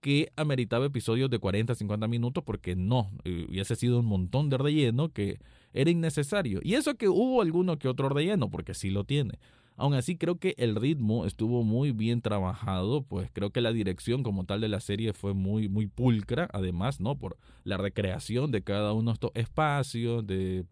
que 0.00 0.30
ameritaba 0.36 0.86
episodios 0.86 1.28
de 1.30 1.40
40, 1.40 1.74
50 1.74 2.06
minutos 2.06 2.44
porque 2.44 2.76
no, 2.76 3.10
hubiese 3.24 3.74
sido 3.74 3.98
un 3.98 4.06
montón 4.06 4.50
de 4.50 4.58
relleno 4.58 5.12
que 5.12 5.40
era 5.74 5.90
innecesario. 5.90 6.60
Y 6.62 6.74
eso 6.74 6.94
que 6.94 7.08
hubo 7.08 7.42
alguno 7.42 7.78
que 7.78 7.88
otro 7.88 8.08
relleno, 8.08 8.50
porque 8.50 8.72
sí 8.72 8.90
lo 8.90 9.04
tiene. 9.04 9.38
Aún 9.76 9.94
así 9.94 10.16
creo 10.16 10.38
que 10.38 10.54
el 10.56 10.76
ritmo 10.76 11.26
estuvo 11.26 11.64
muy 11.64 11.90
bien 11.90 12.22
trabajado, 12.22 13.02
pues 13.02 13.28
creo 13.32 13.50
que 13.50 13.60
la 13.60 13.72
dirección 13.72 14.22
como 14.22 14.44
tal 14.44 14.60
de 14.60 14.68
la 14.68 14.78
serie 14.78 15.12
fue 15.12 15.34
muy 15.34 15.68
muy 15.68 15.88
pulcra, 15.88 16.48
además, 16.52 17.00
¿no? 17.00 17.18
Por 17.18 17.36
la 17.64 17.76
recreación 17.76 18.52
de 18.52 18.62
cada 18.62 18.92
uno 18.92 19.10
de 19.10 19.14
estos 19.14 19.32
espacios, 19.34 20.24
de 20.24 20.64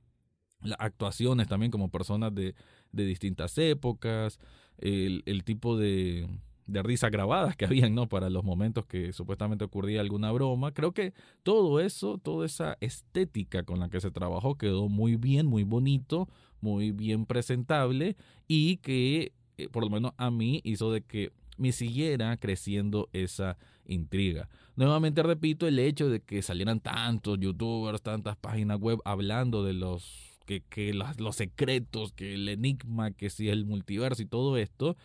las 0.61 0.79
actuaciones 0.79 1.49
también 1.49 1.73
como 1.73 1.91
personas 1.91 2.33
de, 2.33 2.55
de 2.93 3.05
distintas 3.05 3.59
épocas, 3.59 4.39
el, 4.79 5.25
el 5.27 5.43
tipo 5.43 5.77
de, 5.77 6.29
de 6.67 6.83
risa 6.83 7.11
grabadas 7.11 7.57
que 7.57 7.65
habían, 7.65 7.95
¿no? 7.95 8.09
Para 8.09 8.31
los 8.31 8.45
momentos 8.45 8.87
que 8.87 9.13
supuestamente 9.13 9.65
ocurría 9.65 10.01
alguna 10.01 10.33
broma. 10.33 10.73
Creo 10.73 10.93
que 10.93 11.13
todo 11.43 11.81
eso, 11.81 12.19
toda 12.19 12.47
esa 12.47 12.77
estética 12.81 13.63
con 13.63 13.81
la 13.81 13.89
que 13.89 14.01
se 14.01 14.11
trabajó 14.11 14.57
quedó 14.57 14.89
muy 14.89 15.17
bien, 15.17 15.47
muy 15.47 15.65
bonito, 15.65 16.29
muy 16.61 16.93
bien 16.93 17.27
presentable 17.27 18.17
y 18.49 18.79
que 18.79 19.33
eh, 19.59 19.69
por 19.69 19.85
lo 19.85 19.91
menos 19.91 20.13
a 20.17 20.31
mí 20.31 20.61
hizo 20.65 20.93
de 20.93 21.03
que 21.03 21.33
me 21.59 21.73
siguiera 21.73 22.37
creciendo 22.39 23.09
esa 23.13 23.59
intriga. 23.87 24.49
Nuevamente 24.75 25.23
repito 25.23 25.67
el 25.67 25.79
hecho 25.79 26.09
de 26.09 26.21
que 26.21 26.41
salieran 26.43 26.81
tantos 26.81 27.39
youtubers, 27.39 28.01
tantas 28.01 28.37
páginas 28.37 28.81
web 28.81 29.01
hablando 29.05 29.63
de 29.63 29.75
los 29.75 30.39
que, 30.47 30.63
que 30.63 30.95
los, 30.95 31.21
los 31.21 31.37
secretos, 31.37 32.13
que 32.13 32.35
el 32.35 32.49
enigma, 32.49 33.11
que 33.11 33.29
si 33.29 33.49
el 33.49 33.67
multiverso 33.67 34.23
y 34.23 34.27
todo 34.27 34.57
esto, 34.57 34.97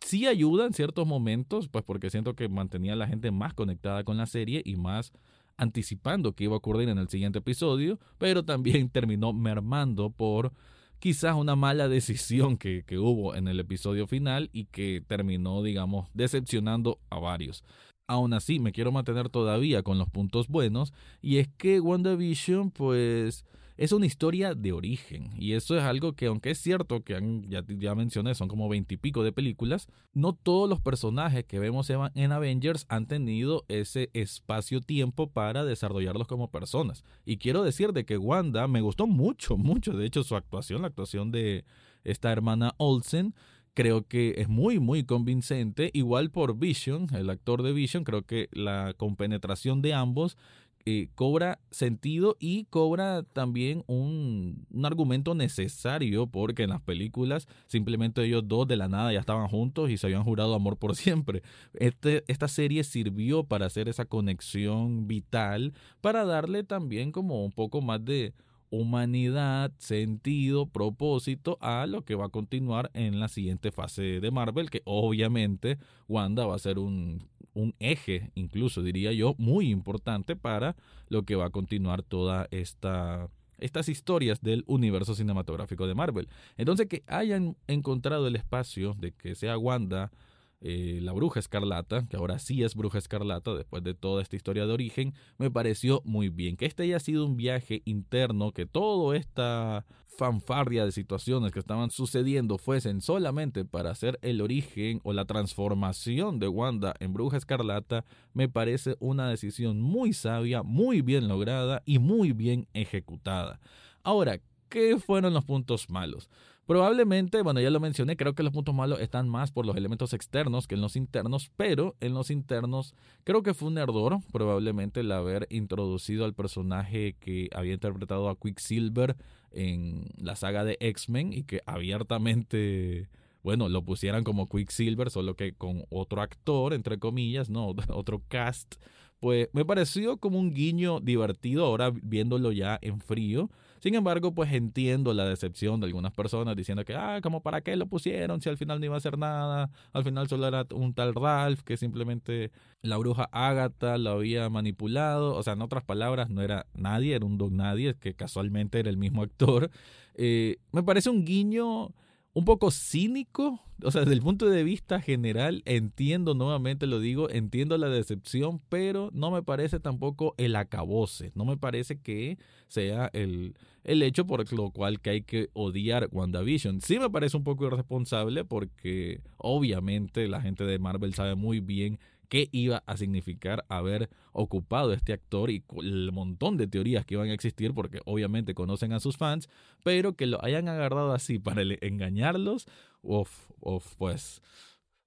sí 0.00 0.26
ayuda 0.26 0.66
en 0.66 0.72
ciertos 0.72 1.06
momentos, 1.06 1.68
pues 1.68 1.84
porque 1.84 2.10
siento 2.10 2.34
que 2.34 2.48
mantenía 2.48 2.94
a 2.94 2.96
la 2.96 3.08
gente 3.08 3.30
más 3.30 3.54
conectada 3.54 4.04
con 4.04 4.16
la 4.16 4.26
serie 4.26 4.62
y 4.64 4.76
más 4.76 5.12
anticipando 5.56 6.34
que 6.34 6.44
iba 6.44 6.54
a 6.54 6.58
ocurrir 6.58 6.88
en 6.88 6.98
el 6.98 7.08
siguiente 7.08 7.38
episodio, 7.38 7.98
pero 8.18 8.44
también 8.44 8.88
terminó 8.90 9.32
mermando 9.32 10.10
por 10.10 10.52
quizás 10.98 11.34
una 11.36 11.56
mala 11.56 11.88
decisión 11.88 12.56
que, 12.56 12.84
que, 12.86 12.98
hubo 12.98 13.34
en 13.34 13.48
el 13.48 13.60
episodio 13.60 14.06
final 14.06 14.50
y 14.52 14.66
que 14.66 15.02
terminó, 15.06 15.62
digamos, 15.62 16.08
decepcionando 16.14 16.98
a 17.10 17.18
varios. 17.18 17.64
Aún 18.08 18.32
así, 18.34 18.60
me 18.60 18.72
quiero 18.72 18.92
mantener 18.92 19.28
todavía 19.28 19.82
con 19.82 19.98
los 19.98 20.08
puntos 20.08 20.48
buenos 20.48 20.92
y 21.20 21.38
es 21.38 21.48
que 21.58 21.80
WandaVision, 21.80 22.70
pues 22.70 23.44
es 23.76 23.92
una 23.92 24.06
historia 24.06 24.54
de 24.54 24.72
origen. 24.72 25.30
Y 25.36 25.52
eso 25.52 25.76
es 25.76 25.84
algo 25.84 26.14
que, 26.14 26.26
aunque 26.26 26.50
es 26.50 26.58
cierto 26.58 27.02
que 27.02 27.14
ya, 27.48 27.64
ya 27.66 27.94
mencioné, 27.94 28.34
son 28.34 28.48
como 28.48 28.68
veintipico 28.68 29.22
de 29.22 29.32
películas, 29.32 29.88
no 30.12 30.32
todos 30.32 30.68
los 30.68 30.80
personajes 30.80 31.44
que 31.44 31.58
vemos 31.58 31.90
en 31.90 32.32
Avengers 32.32 32.86
han 32.88 33.06
tenido 33.06 33.64
ese 33.68 34.10
espacio-tiempo 34.12 35.30
para 35.30 35.64
desarrollarlos 35.64 36.26
como 36.26 36.50
personas. 36.50 37.04
Y 37.24 37.36
quiero 37.36 37.62
decir 37.62 37.92
de 37.92 38.04
que 38.04 38.18
Wanda 38.18 38.66
me 38.68 38.80
gustó 38.80 39.06
mucho, 39.06 39.56
mucho. 39.56 39.92
De 39.92 40.06
hecho, 40.06 40.24
su 40.24 40.36
actuación, 40.36 40.82
la 40.82 40.88
actuación 40.88 41.30
de 41.30 41.64
esta 42.04 42.32
hermana 42.32 42.74
Olsen, 42.78 43.34
creo 43.74 44.06
que 44.06 44.36
es 44.38 44.48
muy, 44.48 44.78
muy 44.78 45.04
convincente. 45.04 45.90
Igual 45.92 46.30
por 46.30 46.56
Vision, 46.56 47.08
el 47.14 47.28
actor 47.28 47.62
de 47.62 47.72
Vision, 47.72 48.04
creo 48.04 48.22
que 48.22 48.48
la 48.52 48.94
compenetración 48.96 49.82
de 49.82 49.92
ambos 49.92 50.38
eh, 50.88 51.08
cobra 51.16 51.58
sentido 51.72 52.36
y 52.38 52.66
cobra 52.66 53.24
también 53.24 53.82
un, 53.88 54.66
un, 54.70 54.86
argumento 54.86 55.34
necesario 55.34 56.28
porque 56.28 56.62
en 56.62 56.70
las 56.70 56.80
películas 56.80 57.48
simplemente 57.66 58.22
ellos 58.24 58.44
dos 58.46 58.68
de 58.68 58.76
la 58.76 58.86
nada 58.86 59.12
ya 59.12 59.18
estaban 59.18 59.48
juntos 59.48 59.90
y 59.90 59.96
se 59.96 60.06
habían 60.06 60.22
jurado 60.22 60.54
amor 60.54 60.76
por 60.76 60.94
siempre. 60.96 61.42
Este, 61.74 62.22
esta 62.28 62.46
serie 62.46 62.84
sirvió 62.84 63.42
para 63.42 63.66
hacer 63.66 63.88
esa 63.88 64.04
conexión 64.04 65.08
vital, 65.08 65.72
para 66.00 66.24
darle 66.24 66.62
también 66.62 67.10
como 67.10 67.44
un 67.44 67.50
poco 67.50 67.82
más 67.82 68.04
de 68.04 68.32
humanidad, 68.70 69.72
sentido, 69.78 70.66
propósito 70.66 71.58
a 71.60 71.86
lo 71.86 72.04
que 72.04 72.14
va 72.14 72.26
a 72.26 72.30
continuar 72.30 72.92
en 72.94 73.18
la 73.18 73.26
siguiente 73.26 73.72
fase 73.72 74.20
de 74.20 74.30
Marvel, 74.30 74.70
que 74.70 74.82
obviamente 74.84 75.78
Wanda 76.08 76.46
va 76.46 76.54
a 76.54 76.60
ser 76.60 76.78
un 76.78 77.26
un 77.56 77.74
eje, 77.80 78.30
incluso 78.34 78.82
diría 78.82 79.12
yo, 79.12 79.34
muy 79.38 79.70
importante 79.70 80.36
para 80.36 80.76
lo 81.08 81.22
que 81.22 81.36
va 81.36 81.46
a 81.46 81.50
continuar 81.50 82.02
toda 82.02 82.46
esta 82.50 83.28
estas 83.58 83.88
historias 83.88 84.42
del 84.42 84.64
universo 84.66 85.14
cinematográfico 85.14 85.86
de 85.86 85.94
Marvel. 85.94 86.28
Entonces 86.58 86.88
que 86.88 87.02
hayan 87.06 87.56
encontrado 87.66 88.28
el 88.28 88.36
espacio 88.36 88.94
de 88.98 89.12
que 89.12 89.34
sea 89.34 89.56
Wanda 89.56 90.12
eh, 90.60 91.00
la 91.02 91.12
bruja 91.12 91.38
escarlata, 91.38 92.06
que 92.08 92.16
ahora 92.16 92.38
sí 92.38 92.62
es 92.62 92.74
bruja 92.74 92.98
escarlata 92.98 93.54
después 93.54 93.82
de 93.82 93.94
toda 93.94 94.22
esta 94.22 94.36
historia 94.36 94.66
de 94.66 94.72
origen, 94.72 95.14
me 95.38 95.50
pareció 95.50 96.02
muy 96.04 96.28
bien. 96.28 96.56
Que 96.56 96.66
este 96.66 96.84
haya 96.84 96.98
sido 96.98 97.26
un 97.26 97.36
viaje 97.36 97.82
interno, 97.84 98.52
que 98.52 98.66
toda 98.66 99.16
esta 99.16 99.84
fanfarria 100.16 100.84
de 100.84 100.92
situaciones 100.92 101.52
que 101.52 101.58
estaban 101.58 101.90
sucediendo 101.90 102.56
fuesen 102.56 103.02
solamente 103.02 103.64
para 103.64 103.90
hacer 103.90 104.18
el 104.22 104.40
origen 104.40 105.00
o 105.04 105.12
la 105.12 105.26
transformación 105.26 106.38
de 106.38 106.48
Wanda 106.48 106.94
en 107.00 107.12
bruja 107.12 107.36
escarlata, 107.36 108.04
me 108.32 108.48
parece 108.48 108.96
una 108.98 109.28
decisión 109.28 109.80
muy 109.80 110.14
sabia, 110.14 110.62
muy 110.62 111.02
bien 111.02 111.28
lograda 111.28 111.82
y 111.84 111.98
muy 111.98 112.32
bien 112.32 112.66
ejecutada. 112.72 113.60
Ahora, 114.02 114.40
¿qué 114.68 114.98
fueron 114.98 115.34
los 115.34 115.44
puntos 115.44 115.90
malos? 115.90 116.30
Probablemente, 116.66 117.42
bueno, 117.42 117.60
ya 117.60 117.70
lo 117.70 117.78
mencioné, 117.78 118.16
creo 118.16 118.34
que 118.34 118.42
los 118.42 118.52
puntos 118.52 118.74
malos 118.74 118.98
están 119.00 119.28
más 119.28 119.52
por 119.52 119.64
los 119.64 119.76
elementos 119.76 120.12
externos 120.12 120.66
que 120.66 120.74
en 120.74 120.80
los 120.80 120.96
internos, 120.96 121.50
pero 121.56 121.94
en 122.00 122.12
los 122.12 122.30
internos 122.30 122.94
creo 123.22 123.44
que 123.44 123.54
fue 123.54 123.68
un 123.68 123.78
error 123.78 124.18
probablemente 124.32 125.00
el 125.00 125.12
haber 125.12 125.46
introducido 125.50 126.24
al 126.24 126.34
personaje 126.34 127.14
que 127.20 127.48
había 127.54 127.74
interpretado 127.74 128.28
a 128.28 128.36
Quicksilver 128.36 129.16
en 129.52 130.06
la 130.18 130.34
saga 130.34 130.64
de 130.64 130.76
X-Men 130.80 131.32
y 131.32 131.44
que 131.44 131.62
abiertamente 131.66 133.08
bueno, 133.44 133.68
lo 133.68 133.84
pusieran 133.84 134.24
como 134.24 134.48
Quicksilver, 134.48 135.08
solo 135.08 135.36
que 135.36 135.52
con 135.52 135.84
otro 135.88 136.20
actor, 136.20 136.74
entre 136.74 136.98
comillas, 136.98 137.48
no, 137.48 137.76
otro 137.90 138.20
cast, 138.26 138.74
pues 139.20 139.48
me 139.52 139.64
pareció 139.64 140.16
como 140.16 140.40
un 140.40 140.52
guiño 140.52 140.98
divertido 140.98 141.64
ahora 141.64 141.92
viéndolo 141.92 142.50
ya 142.50 142.76
en 142.82 143.00
frío. 143.00 143.48
Sin 143.86 143.94
embargo, 143.94 144.34
pues 144.34 144.52
entiendo 144.52 145.14
la 145.14 145.24
decepción 145.28 145.78
de 145.78 145.86
algunas 145.86 146.10
personas 146.10 146.56
diciendo 146.56 146.84
que, 146.84 146.96
ah, 146.96 147.20
como 147.22 147.40
para 147.40 147.60
qué 147.60 147.76
lo 147.76 147.86
pusieron 147.86 148.40
si 148.40 148.48
al 148.48 148.56
final 148.56 148.80
no 148.80 148.86
iba 148.86 148.96
a 148.96 148.98
hacer 148.98 149.16
nada, 149.16 149.70
al 149.92 150.02
final 150.02 150.26
solo 150.26 150.48
era 150.48 150.66
un 150.74 150.92
tal 150.92 151.14
Ralph 151.14 151.60
que 151.60 151.76
simplemente 151.76 152.50
la 152.82 152.96
bruja 152.96 153.28
Agatha 153.30 153.96
lo 153.96 154.10
había 154.10 154.50
manipulado, 154.50 155.36
o 155.36 155.42
sea, 155.44 155.52
en 155.52 155.62
otras 155.62 155.84
palabras, 155.84 156.30
no 156.30 156.42
era 156.42 156.66
nadie, 156.74 157.14
era 157.14 157.24
un 157.24 157.38
don 157.38 157.56
nadie, 157.56 157.94
que 157.94 158.14
casualmente 158.14 158.80
era 158.80 158.90
el 158.90 158.96
mismo 158.96 159.22
actor. 159.22 159.70
Eh, 160.14 160.56
me 160.72 160.82
parece 160.82 161.08
un 161.08 161.24
guiño 161.24 161.92
un 162.36 162.44
poco 162.44 162.70
cínico, 162.70 163.62
o 163.82 163.90
sea, 163.90 164.02
desde 164.02 164.12
el 164.12 164.20
punto 164.20 164.44
de 164.50 164.62
vista 164.62 165.00
general, 165.00 165.62
entiendo, 165.64 166.34
nuevamente 166.34 166.86
lo 166.86 167.00
digo, 167.00 167.30
entiendo 167.30 167.78
la 167.78 167.88
decepción, 167.88 168.60
pero 168.68 169.08
no 169.14 169.30
me 169.30 169.42
parece 169.42 169.80
tampoco 169.80 170.34
el 170.36 170.54
acabose, 170.54 171.32
no 171.34 171.46
me 171.46 171.56
parece 171.56 171.98
que 171.98 172.36
sea 172.68 173.08
el, 173.14 173.54
el 173.84 174.02
hecho 174.02 174.26
por 174.26 174.52
lo 174.52 174.70
cual 174.70 175.00
que 175.00 175.08
hay 175.08 175.22
que 175.22 175.48
odiar 175.54 176.10
WandaVision. 176.12 176.82
Sí 176.82 176.98
me 176.98 177.08
parece 177.08 177.38
un 177.38 177.44
poco 177.44 177.68
irresponsable 177.68 178.44
porque 178.44 179.22
obviamente 179.38 180.28
la 180.28 180.42
gente 180.42 180.64
de 180.64 180.78
Marvel 180.78 181.14
sabe 181.14 181.36
muy 181.36 181.60
bien 181.60 181.98
qué 182.28 182.48
iba 182.52 182.82
a 182.86 182.96
significar 182.96 183.64
haber 183.68 184.10
ocupado 184.32 184.92
este 184.92 185.12
actor 185.12 185.50
y 185.50 185.64
el 185.82 186.12
montón 186.12 186.56
de 186.56 186.66
teorías 186.66 187.04
que 187.06 187.14
iban 187.14 187.28
a 187.28 187.34
existir 187.34 187.74
porque 187.74 188.00
obviamente 188.04 188.54
conocen 188.54 188.92
a 188.92 189.00
sus 189.00 189.16
fans, 189.16 189.48
pero 189.82 190.14
que 190.14 190.26
lo 190.26 190.44
hayan 190.44 190.68
agarrado 190.68 191.12
así 191.12 191.38
para 191.38 191.62
engañarlos, 191.62 192.66
uff, 193.02 193.50
uf, 193.60 193.94
pues 193.96 194.42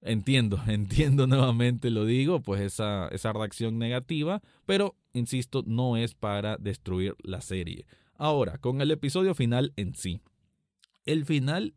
entiendo, 0.02 0.60
entiendo 0.66 1.26
nuevamente 1.26 1.90
lo 1.90 2.04
digo, 2.04 2.40
pues 2.40 2.60
esa, 2.60 3.08
esa 3.08 3.32
reacción 3.32 3.78
negativa, 3.78 4.42
pero 4.66 4.96
insisto, 5.12 5.62
no 5.66 5.96
es 5.96 6.14
para 6.14 6.56
destruir 6.56 7.16
la 7.22 7.40
serie. 7.40 7.86
Ahora, 8.14 8.58
con 8.58 8.80
el 8.80 8.90
episodio 8.90 9.34
final 9.34 9.72
en 9.76 9.94
sí. 9.94 10.20
El 11.06 11.24
final 11.24 11.74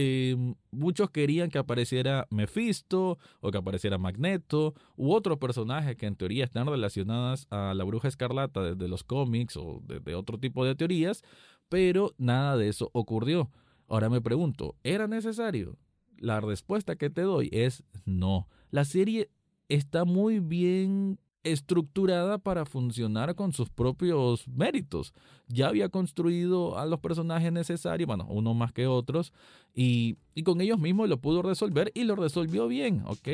eh, 0.00 0.36
muchos 0.70 1.10
querían 1.10 1.50
que 1.50 1.58
apareciera 1.58 2.28
Mephisto 2.30 3.18
o 3.40 3.50
que 3.50 3.58
apareciera 3.58 3.98
Magneto 3.98 4.74
u 4.94 5.12
otro 5.12 5.40
personaje 5.40 5.96
que 5.96 6.06
en 6.06 6.14
teoría 6.14 6.44
están 6.44 6.68
relacionadas 6.68 7.48
a 7.50 7.74
la 7.74 7.82
bruja 7.82 8.06
escarlata 8.06 8.62
desde 8.62 8.86
los 8.86 9.02
cómics 9.02 9.56
o 9.56 9.82
desde 9.82 10.14
otro 10.14 10.38
tipo 10.38 10.64
de 10.64 10.76
teorías, 10.76 11.24
pero 11.68 12.14
nada 12.16 12.56
de 12.56 12.68
eso 12.68 12.90
ocurrió. 12.92 13.50
Ahora 13.88 14.08
me 14.08 14.20
pregunto, 14.20 14.76
¿era 14.84 15.08
necesario? 15.08 15.76
La 16.16 16.40
respuesta 16.40 16.94
que 16.94 17.10
te 17.10 17.22
doy 17.22 17.48
es 17.50 17.82
no. 18.04 18.46
La 18.70 18.84
serie 18.84 19.32
está 19.68 20.04
muy 20.04 20.38
bien 20.38 21.18
estructurada 21.42 22.38
para 22.38 22.64
funcionar 22.64 23.34
con 23.34 23.52
sus 23.52 23.70
propios 23.70 24.46
méritos. 24.48 25.12
Ya 25.46 25.68
había 25.68 25.88
construido 25.88 26.78
a 26.78 26.86
los 26.86 27.00
personajes 27.00 27.52
necesarios, 27.52 28.06
bueno, 28.06 28.26
uno 28.28 28.54
más 28.54 28.72
que 28.72 28.86
otros, 28.86 29.32
y, 29.74 30.16
y, 30.34 30.42
con 30.42 30.60
ellos 30.60 30.78
mismos 30.78 31.08
lo 31.08 31.20
pudo 31.20 31.42
resolver 31.42 31.90
y 31.94 32.04
lo 32.04 32.16
resolvió 32.16 32.66
bien, 32.68 33.02
ok. 33.06 33.28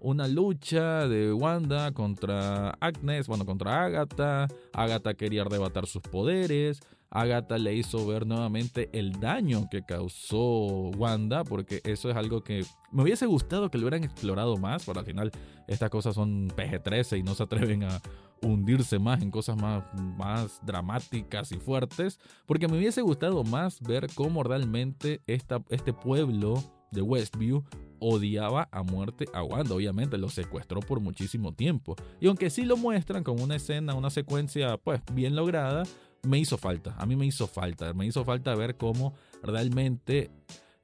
Una 0.00 0.28
lucha 0.28 1.08
de 1.08 1.32
Wanda 1.32 1.92
contra 1.92 2.70
Agnes, 2.80 3.26
bueno, 3.26 3.44
contra 3.44 3.84
Agatha. 3.84 4.48
Agatha 4.72 5.14
quería 5.14 5.42
arrebatar 5.42 5.86
sus 5.86 6.02
poderes. 6.02 6.80
Agatha 7.10 7.58
le 7.58 7.74
hizo 7.74 8.06
ver 8.06 8.26
nuevamente 8.26 8.90
el 8.92 9.12
daño 9.12 9.68
que 9.70 9.82
causó 9.82 10.90
Wanda, 10.96 11.44
porque 11.44 11.80
eso 11.84 12.10
es 12.10 12.16
algo 12.16 12.42
que 12.42 12.64
me 12.92 13.02
hubiese 13.02 13.26
gustado 13.26 13.70
que 13.70 13.78
lo 13.78 13.84
hubieran 13.84 14.04
explorado 14.04 14.56
más, 14.56 14.84
pero 14.84 15.00
al 15.00 15.06
final 15.06 15.32
estas 15.66 15.90
cosas 15.90 16.14
son 16.14 16.48
PG-13 16.48 17.18
y 17.18 17.22
no 17.22 17.34
se 17.34 17.42
atreven 17.44 17.84
a 17.84 18.00
hundirse 18.42 18.98
más 18.98 19.22
en 19.22 19.30
cosas 19.30 19.56
más, 19.56 19.84
más 19.94 20.60
dramáticas 20.64 21.52
y 21.52 21.56
fuertes, 21.56 22.20
porque 22.46 22.68
me 22.68 22.76
hubiese 22.76 23.02
gustado 23.02 23.42
más 23.44 23.80
ver 23.80 24.06
cómo 24.14 24.42
realmente 24.42 25.22
esta, 25.26 25.62
este 25.70 25.92
pueblo 25.92 26.62
de 26.90 27.02
Westview 27.02 27.64
odiaba 28.00 28.68
a 28.70 28.82
muerte 28.82 29.26
a 29.32 29.42
Wanda, 29.42 29.74
obviamente 29.74 30.18
lo 30.18 30.28
secuestró 30.28 30.80
por 30.80 31.00
muchísimo 31.00 31.52
tiempo. 31.52 31.96
Y 32.20 32.28
aunque 32.28 32.50
sí 32.50 32.64
lo 32.64 32.76
muestran 32.76 33.24
con 33.24 33.40
una 33.40 33.56
escena, 33.56 33.94
una 33.94 34.10
secuencia 34.10 34.76
pues 34.76 35.00
bien 35.12 35.34
lograda, 35.34 35.82
me 36.28 36.38
hizo 36.38 36.58
falta, 36.58 36.94
a 36.98 37.06
mí 37.06 37.16
me 37.16 37.26
hizo 37.26 37.46
falta, 37.46 37.92
me 37.94 38.06
hizo 38.06 38.24
falta 38.24 38.54
ver 38.54 38.76
cómo 38.76 39.14
realmente 39.42 40.30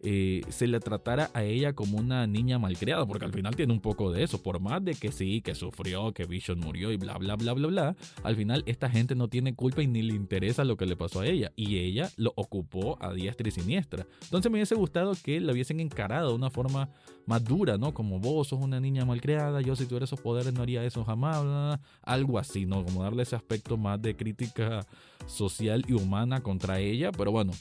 eh, 0.05 0.43
se 0.51 0.67
le 0.67 0.81
tratara 0.81 1.31
a 1.33 1.45
ella 1.45 1.73
como 1.73 1.99
una 1.99 2.27
niña 2.27 2.59
malcriada, 2.59 3.07
porque 3.07 3.25
al 3.25 3.33
final 3.33 3.57
tiene 3.57 3.73
un 3.73 3.81
poco 3.81 4.13
de 4.13 4.23
eso, 4.23 4.43
por 4.43 4.61
más 4.61 4.85
de 4.85 4.95
que 4.95 5.11
sí, 5.11 5.41
que 5.41 5.55
sufrió, 5.55 6.13
que 6.13 6.27
Vision 6.27 6.61
murió 6.61 6.93
y 6.93 6.99
bla, 6.99 7.17
bla, 7.17 7.37
bla, 7.37 7.55
bla, 7.55 7.69
bla, 7.69 7.97
al 8.23 8.37
final 8.37 8.63
esta 8.67 8.91
gente 8.91 9.15
no 9.15 9.29
tiene 9.29 9.55
culpa 9.55 9.83
y 9.83 9.87
ni 9.87 10.03
le 10.03 10.15
interesa 10.15 10.65
lo 10.65 10.77
que 10.77 10.85
le 10.85 10.95
pasó 10.95 11.21
a 11.21 11.27
ella, 11.27 11.53
y 11.57 11.79
ella 11.79 12.11
lo 12.17 12.35
ocupó 12.37 12.99
a 13.01 13.13
diestra 13.15 13.49
y 13.49 13.51
siniestra. 13.51 14.07
Entonces 14.25 14.51
me 14.53 14.59
hubiese 14.59 14.75
gustado 14.75 15.15
que 15.23 15.41
la 15.41 15.53
hubiesen 15.53 15.81
encarado 15.81 16.29
de 16.29 16.35
una 16.35 16.51
forma 16.51 16.91
más 17.27 17.43
dura, 17.43 17.79
¿no? 17.79 17.95
Como 17.95 18.21
vos 18.21 18.49
sos 18.49 18.61
una 18.61 18.81
niña 18.81 19.05
malcriada, 19.05 19.63
yo 19.63 19.75
si 19.75 19.87
tuviera 19.87 20.05
esos 20.05 20.21
poderes 20.21 20.53
no 20.53 20.63
haría 20.63 20.85
eso 20.85 21.05
jamás, 21.05 21.81
algo 22.03 22.39
así, 22.39 22.67
¿no? 22.67 22.85
Como 22.85 23.03
darle 23.03 23.23
ese 23.23 23.37
aspecto 23.37 23.77
más 23.77 24.01
de 24.03 24.15
crítica 24.15 24.87
social 25.27 25.85
y 25.89 25.95
humana 25.95 26.43
contra 26.43 26.79
ella, 26.79 27.11
pero 27.11 27.33
bueno, 27.33 27.53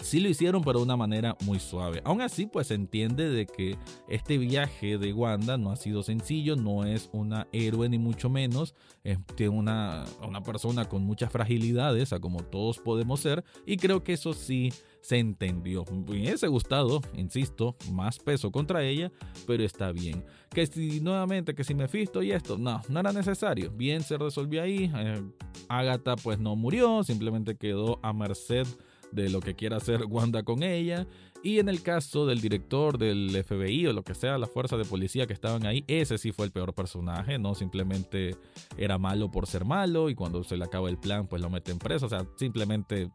Sí 0.00 0.20
lo 0.20 0.28
hicieron, 0.28 0.62
pero 0.62 0.80
de 0.80 0.84
una 0.84 0.96
manera 0.96 1.36
muy 1.44 1.58
suave. 1.58 2.02
Aún 2.04 2.20
así, 2.20 2.46
pues 2.46 2.66
se 2.66 2.74
entiende 2.74 3.30
de 3.30 3.46
que 3.46 3.78
este 4.08 4.38
viaje 4.38 4.98
de 4.98 5.12
Wanda 5.12 5.56
no 5.56 5.70
ha 5.70 5.76
sido 5.76 6.02
sencillo, 6.02 6.56
no 6.56 6.84
es 6.84 7.08
una 7.12 7.46
héroe 7.52 7.88
ni 7.88 7.98
mucho 7.98 8.28
menos, 8.28 8.74
es 9.02 9.18
una, 9.48 10.04
una 10.26 10.42
persona 10.42 10.84
con 10.86 11.02
muchas 11.04 11.30
fragilidades, 11.30 12.14
como 12.20 12.42
todos 12.42 12.78
podemos 12.78 13.20
ser, 13.20 13.44
y 13.66 13.76
creo 13.76 14.02
que 14.02 14.14
eso 14.14 14.34
sí 14.34 14.72
se 15.00 15.18
entendió. 15.18 15.84
Me 15.92 16.12
hubiese 16.12 16.48
gustado, 16.48 17.00
insisto, 17.14 17.76
más 17.92 18.18
peso 18.18 18.50
contra 18.50 18.82
ella, 18.82 19.12
pero 19.46 19.62
está 19.62 19.92
bien. 19.92 20.24
Que 20.50 20.66
si 20.66 21.00
nuevamente, 21.00 21.54
que 21.54 21.62
si 21.62 21.74
me 21.74 21.88
fisto 21.88 22.22
y 22.22 22.32
esto, 22.32 22.56
no, 22.56 22.80
no 22.88 23.00
era 23.00 23.12
necesario. 23.12 23.70
Bien 23.70 24.02
se 24.02 24.16
resolvió 24.16 24.62
ahí. 24.62 24.90
Eh, 24.96 25.22
Agatha 25.68 26.16
pues 26.16 26.38
no 26.38 26.56
murió, 26.56 27.04
simplemente 27.04 27.56
quedó 27.56 27.98
a 28.02 28.12
merced 28.12 28.66
de 29.14 29.30
lo 29.30 29.40
que 29.40 29.54
quiera 29.54 29.76
hacer 29.76 30.04
Wanda 30.08 30.42
con 30.42 30.62
ella. 30.62 31.06
Y 31.42 31.58
en 31.58 31.68
el 31.68 31.82
caso 31.82 32.24
del 32.24 32.40
director 32.40 32.96
del 32.96 33.44
FBI 33.44 33.86
o 33.86 33.92
lo 33.92 34.02
que 34.02 34.14
sea, 34.14 34.38
la 34.38 34.46
fuerza 34.46 34.78
de 34.78 34.86
policía 34.86 35.26
que 35.26 35.34
estaban 35.34 35.66
ahí, 35.66 35.84
ese 35.88 36.16
sí 36.16 36.32
fue 36.32 36.46
el 36.46 36.52
peor 36.52 36.72
personaje, 36.72 37.38
no 37.38 37.54
simplemente 37.54 38.34
era 38.78 38.96
malo 38.96 39.30
por 39.30 39.46
ser 39.46 39.66
malo 39.66 40.08
y 40.08 40.14
cuando 40.14 40.42
se 40.42 40.56
le 40.56 40.64
acaba 40.64 40.88
el 40.88 40.96
plan 40.96 41.26
pues 41.26 41.42
lo 41.42 41.50
meten 41.50 41.78
preso, 41.78 42.06
o 42.06 42.08
sea, 42.08 42.26
simplemente 42.36 43.10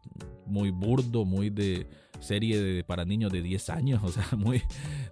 muy 0.45 0.69
burdo, 0.69 1.25
muy 1.25 1.49
de 1.49 1.87
serie 2.19 2.61
de, 2.61 2.83
para 2.83 3.03
niños 3.03 3.31
de 3.31 3.41
10 3.41 3.69
años, 3.71 4.01
o 4.05 4.09
sea, 4.09 4.27
muy 4.37 4.59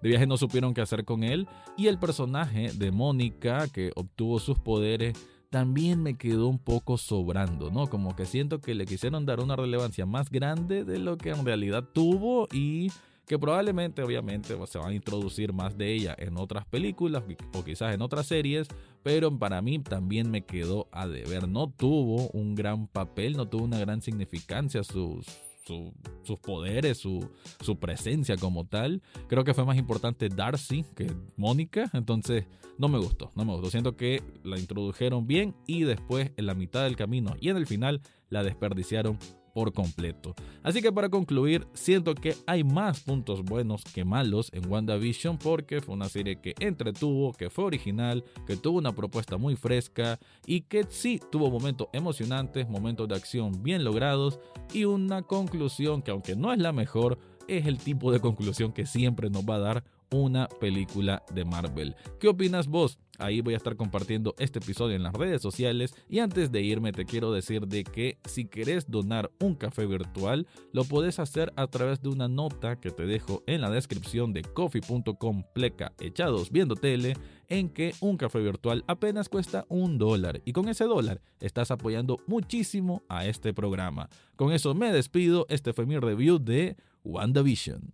de 0.03 0.09
viaje 0.09 0.27
no 0.27 0.37
supieron 0.37 0.75
qué 0.75 0.81
hacer 0.81 1.03
con 1.03 1.23
él. 1.23 1.47
Y 1.75 1.87
el 1.87 1.97
personaje 1.97 2.71
de 2.71 2.91
Mónica 2.91 3.67
que 3.67 3.91
obtuvo 3.95 4.39
sus 4.39 4.59
poderes 4.59 5.17
también 5.49 6.03
me 6.03 6.17
quedó 6.17 6.47
un 6.47 6.59
poco 6.59 6.97
sobrando, 6.97 7.71
¿no? 7.71 7.87
Como 7.87 8.15
que 8.15 8.25
siento 8.25 8.59
que 8.59 8.75
le 8.75 8.85
quisieron 8.85 9.25
dar 9.25 9.39
una 9.39 9.55
relevancia 9.55 10.05
más 10.05 10.29
grande 10.29 10.83
de 10.83 10.99
lo 10.99 11.17
que 11.17 11.29
en 11.29 11.45
realidad 11.45 11.83
tuvo 11.93 12.47
y 12.51 12.91
que 13.25 13.37
probablemente, 13.37 14.01
obviamente, 14.01 14.55
pues, 14.55 14.69
se 14.69 14.77
van 14.77 14.91
a 14.91 14.95
introducir 14.95 15.51
más 15.51 15.77
de 15.77 15.93
ella 15.93 16.15
en 16.17 16.37
otras 16.37 16.65
películas 16.65 17.23
o 17.53 17.63
quizás 17.63 17.93
en 17.93 18.01
otras 18.01 18.25
series, 18.25 18.69
pero 19.03 19.37
para 19.37 19.61
mí 19.61 19.79
también 19.79 20.31
me 20.31 20.45
quedó 20.45 20.87
a 20.91 21.07
deber. 21.07 21.47
No 21.47 21.69
tuvo 21.69 22.29
un 22.29 22.55
gran 22.55 22.87
papel, 22.87 23.35
no 23.35 23.47
tuvo 23.47 23.65
una 23.65 23.79
gran 23.79 24.01
significancia 24.01 24.83
sus 24.83 25.25
sus 25.67 26.39
poderes, 26.39 26.97
su, 26.97 27.29
su 27.61 27.77
presencia 27.77 28.37
como 28.37 28.65
tal. 28.65 29.01
Creo 29.27 29.43
que 29.43 29.53
fue 29.53 29.65
más 29.65 29.77
importante 29.77 30.29
Darcy 30.29 30.85
que 30.95 31.11
Mónica, 31.35 31.89
entonces 31.93 32.45
no 32.77 32.87
me 32.87 32.97
gustó, 32.97 33.31
no 33.35 33.45
me 33.45 33.53
gustó. 33.53 33.69
Siento 33.69 33.95
que 33.95 34.23
la 34.43 34.57
introdujeron 34.57 35.27
bien 35.27 35.55
y 35.65 35.83
después 35.83 36.31
en 36.37 36.45
la 36.45 36.53
mitad 36.53 36.83
del 36.83 36.95
camino 36.95 37.35
y 37.39 37.49
en 37.49 37.57
el 37.57 37.67
final 37.67 38.01
la 38.29 38.43
desperdiciaron 38.43 39.17
por 39.57 39.73
completo. 39.73 40.35
Así 40.61 40.83
que 40.83 40.91
para 40.91 41.09
concluir, 41.09 41.67
siento 41.73 42.13
que 42.13 42.35
hay 42.45 42.63
más 42.63 42.99
puntos 42.99 43.43
buenos 43.43 43.83
que 43.83 44.05
malos 44.05 44.51
en 44.53 44.71
WandaVision 44.71 45.39
porque 45.39 45.81
fue 45.81 45.95
una 45.95 46.09
serie 46.09 46.39
que 46.39 46.53
entretuvo, 46.59 47.33
que 47.33 47.49
fue 47.49 47.65
original, 47.65 48.23
que 48.45 48.55
tuvo 48.55 48.77
una 48.77 48.93
propuesta 48.93 49.37
muy 49.37 49.55
fresca 49.55 50.19
y 50.45 50.61
que 50.61 50.85
sí 50.89 51.19
tuvo 51.31 51.49
momentos 51.49 51.87
emocionantes, 51.91 52.69
momentos 52.69 53.07
de 53.07 53.15
acción 53.15 53.63
bien 53.63 53.83
logrados 53.83 54.39
y 54.71 54.85
una 54.85 55.23
conclusión 55.23 56.03
que 56.03 56.11
aunque 56.11 56.35
no 56.35 56.53
es 56.53 56.59
la 56.59 56.71
mejor, 56.71 57.17
es 57.47 57.65
el 57.65 57.79
tipo 57.79 58.11
de 58.11 58.19
conclusión 58.19 58.73
que 58.73 58.85
siempre 58.85 59.31
nos 59.31 59.43
va 59.43 59.55
a 59.55 59.59
dar 59.59 59.83
una 60.11 60.47
película 60.47 61.23
de 61.33 61.45
Marvel. 61.45 61.95
¿Qué 62.19 62.27
opinas 62.27 62.67
vos? 62.67 62.99
Ahí 63.19 63.41
voy 63.41 63.55
a 63.55 63.57
estar 63.57 63.75
compartiendo 63.75 64.35
este 64.37 64.59
episodio 64.59 64.95
en 64.95 65.03
las 65.03 65.13
redes 65.13 65.41
sociales 65.41 65.95
y 66.07 66.19
antes 66.19 66.51
de 66.51 66.61
irme 66.61 66.91
te 66.91 67.05
quiero 67.05 67.31
decir 67.31 67.65
de 67.67 67.83
que 67.83 68.19
si 68.25 68.45
querés 68.45 68.89
donar 68.91 69.31
un 69.39 69.55
café 69.55 69.87
virtual 69.87 70.45
lo 70.71 70.83
podés 70.83 71.17
hacer 71.17 71.51
a 71.55 71.65
través 71.67 72.01
de 72.01 72.09
una 72.09 72.27
nota 72.27 72.79
que 72.79 72.91
te 72.91 73.07
dejo 73.07 73.43
en 73.47 73.61
la 73.61 73.71
descripción 73.71 74.33
de 74.33 74.43
coffee.com 74.43 75.43
pleca 75.53 75.93
echados 75.99 76.51
viendo 76.51 76.75
tele 76.75 77.15
en 77.49 77.69
que 77.69 77.95
un 78.01 78.17
café 78.17 78.39
virtual 78.39 78.83
apenas 78.87 79.29
cuesta 79.29 79.65
un 79.67 79.97
dólar 79.97 80.41
y 80.45 80.53
con 80.53 80.69
ese 80.69 80.83
dólar 80.83 81.21
estás 81.39 81.71
apoyando 81.71 82.19
muchísimo 82.27 83.03
a 83.09 83.25
este 83.25 83.53
programa. 83.53 84.09
Con 84.35 84.51
eso 84.51 84.75
me 84.75 84.91
despido, 84.91 85.47
este 85.49 85.73
fue 85.73 85.87
mi 85.87 85.97
review 85.97 86.37
de 86.37 86.77
WandaVision. 87.03 87.93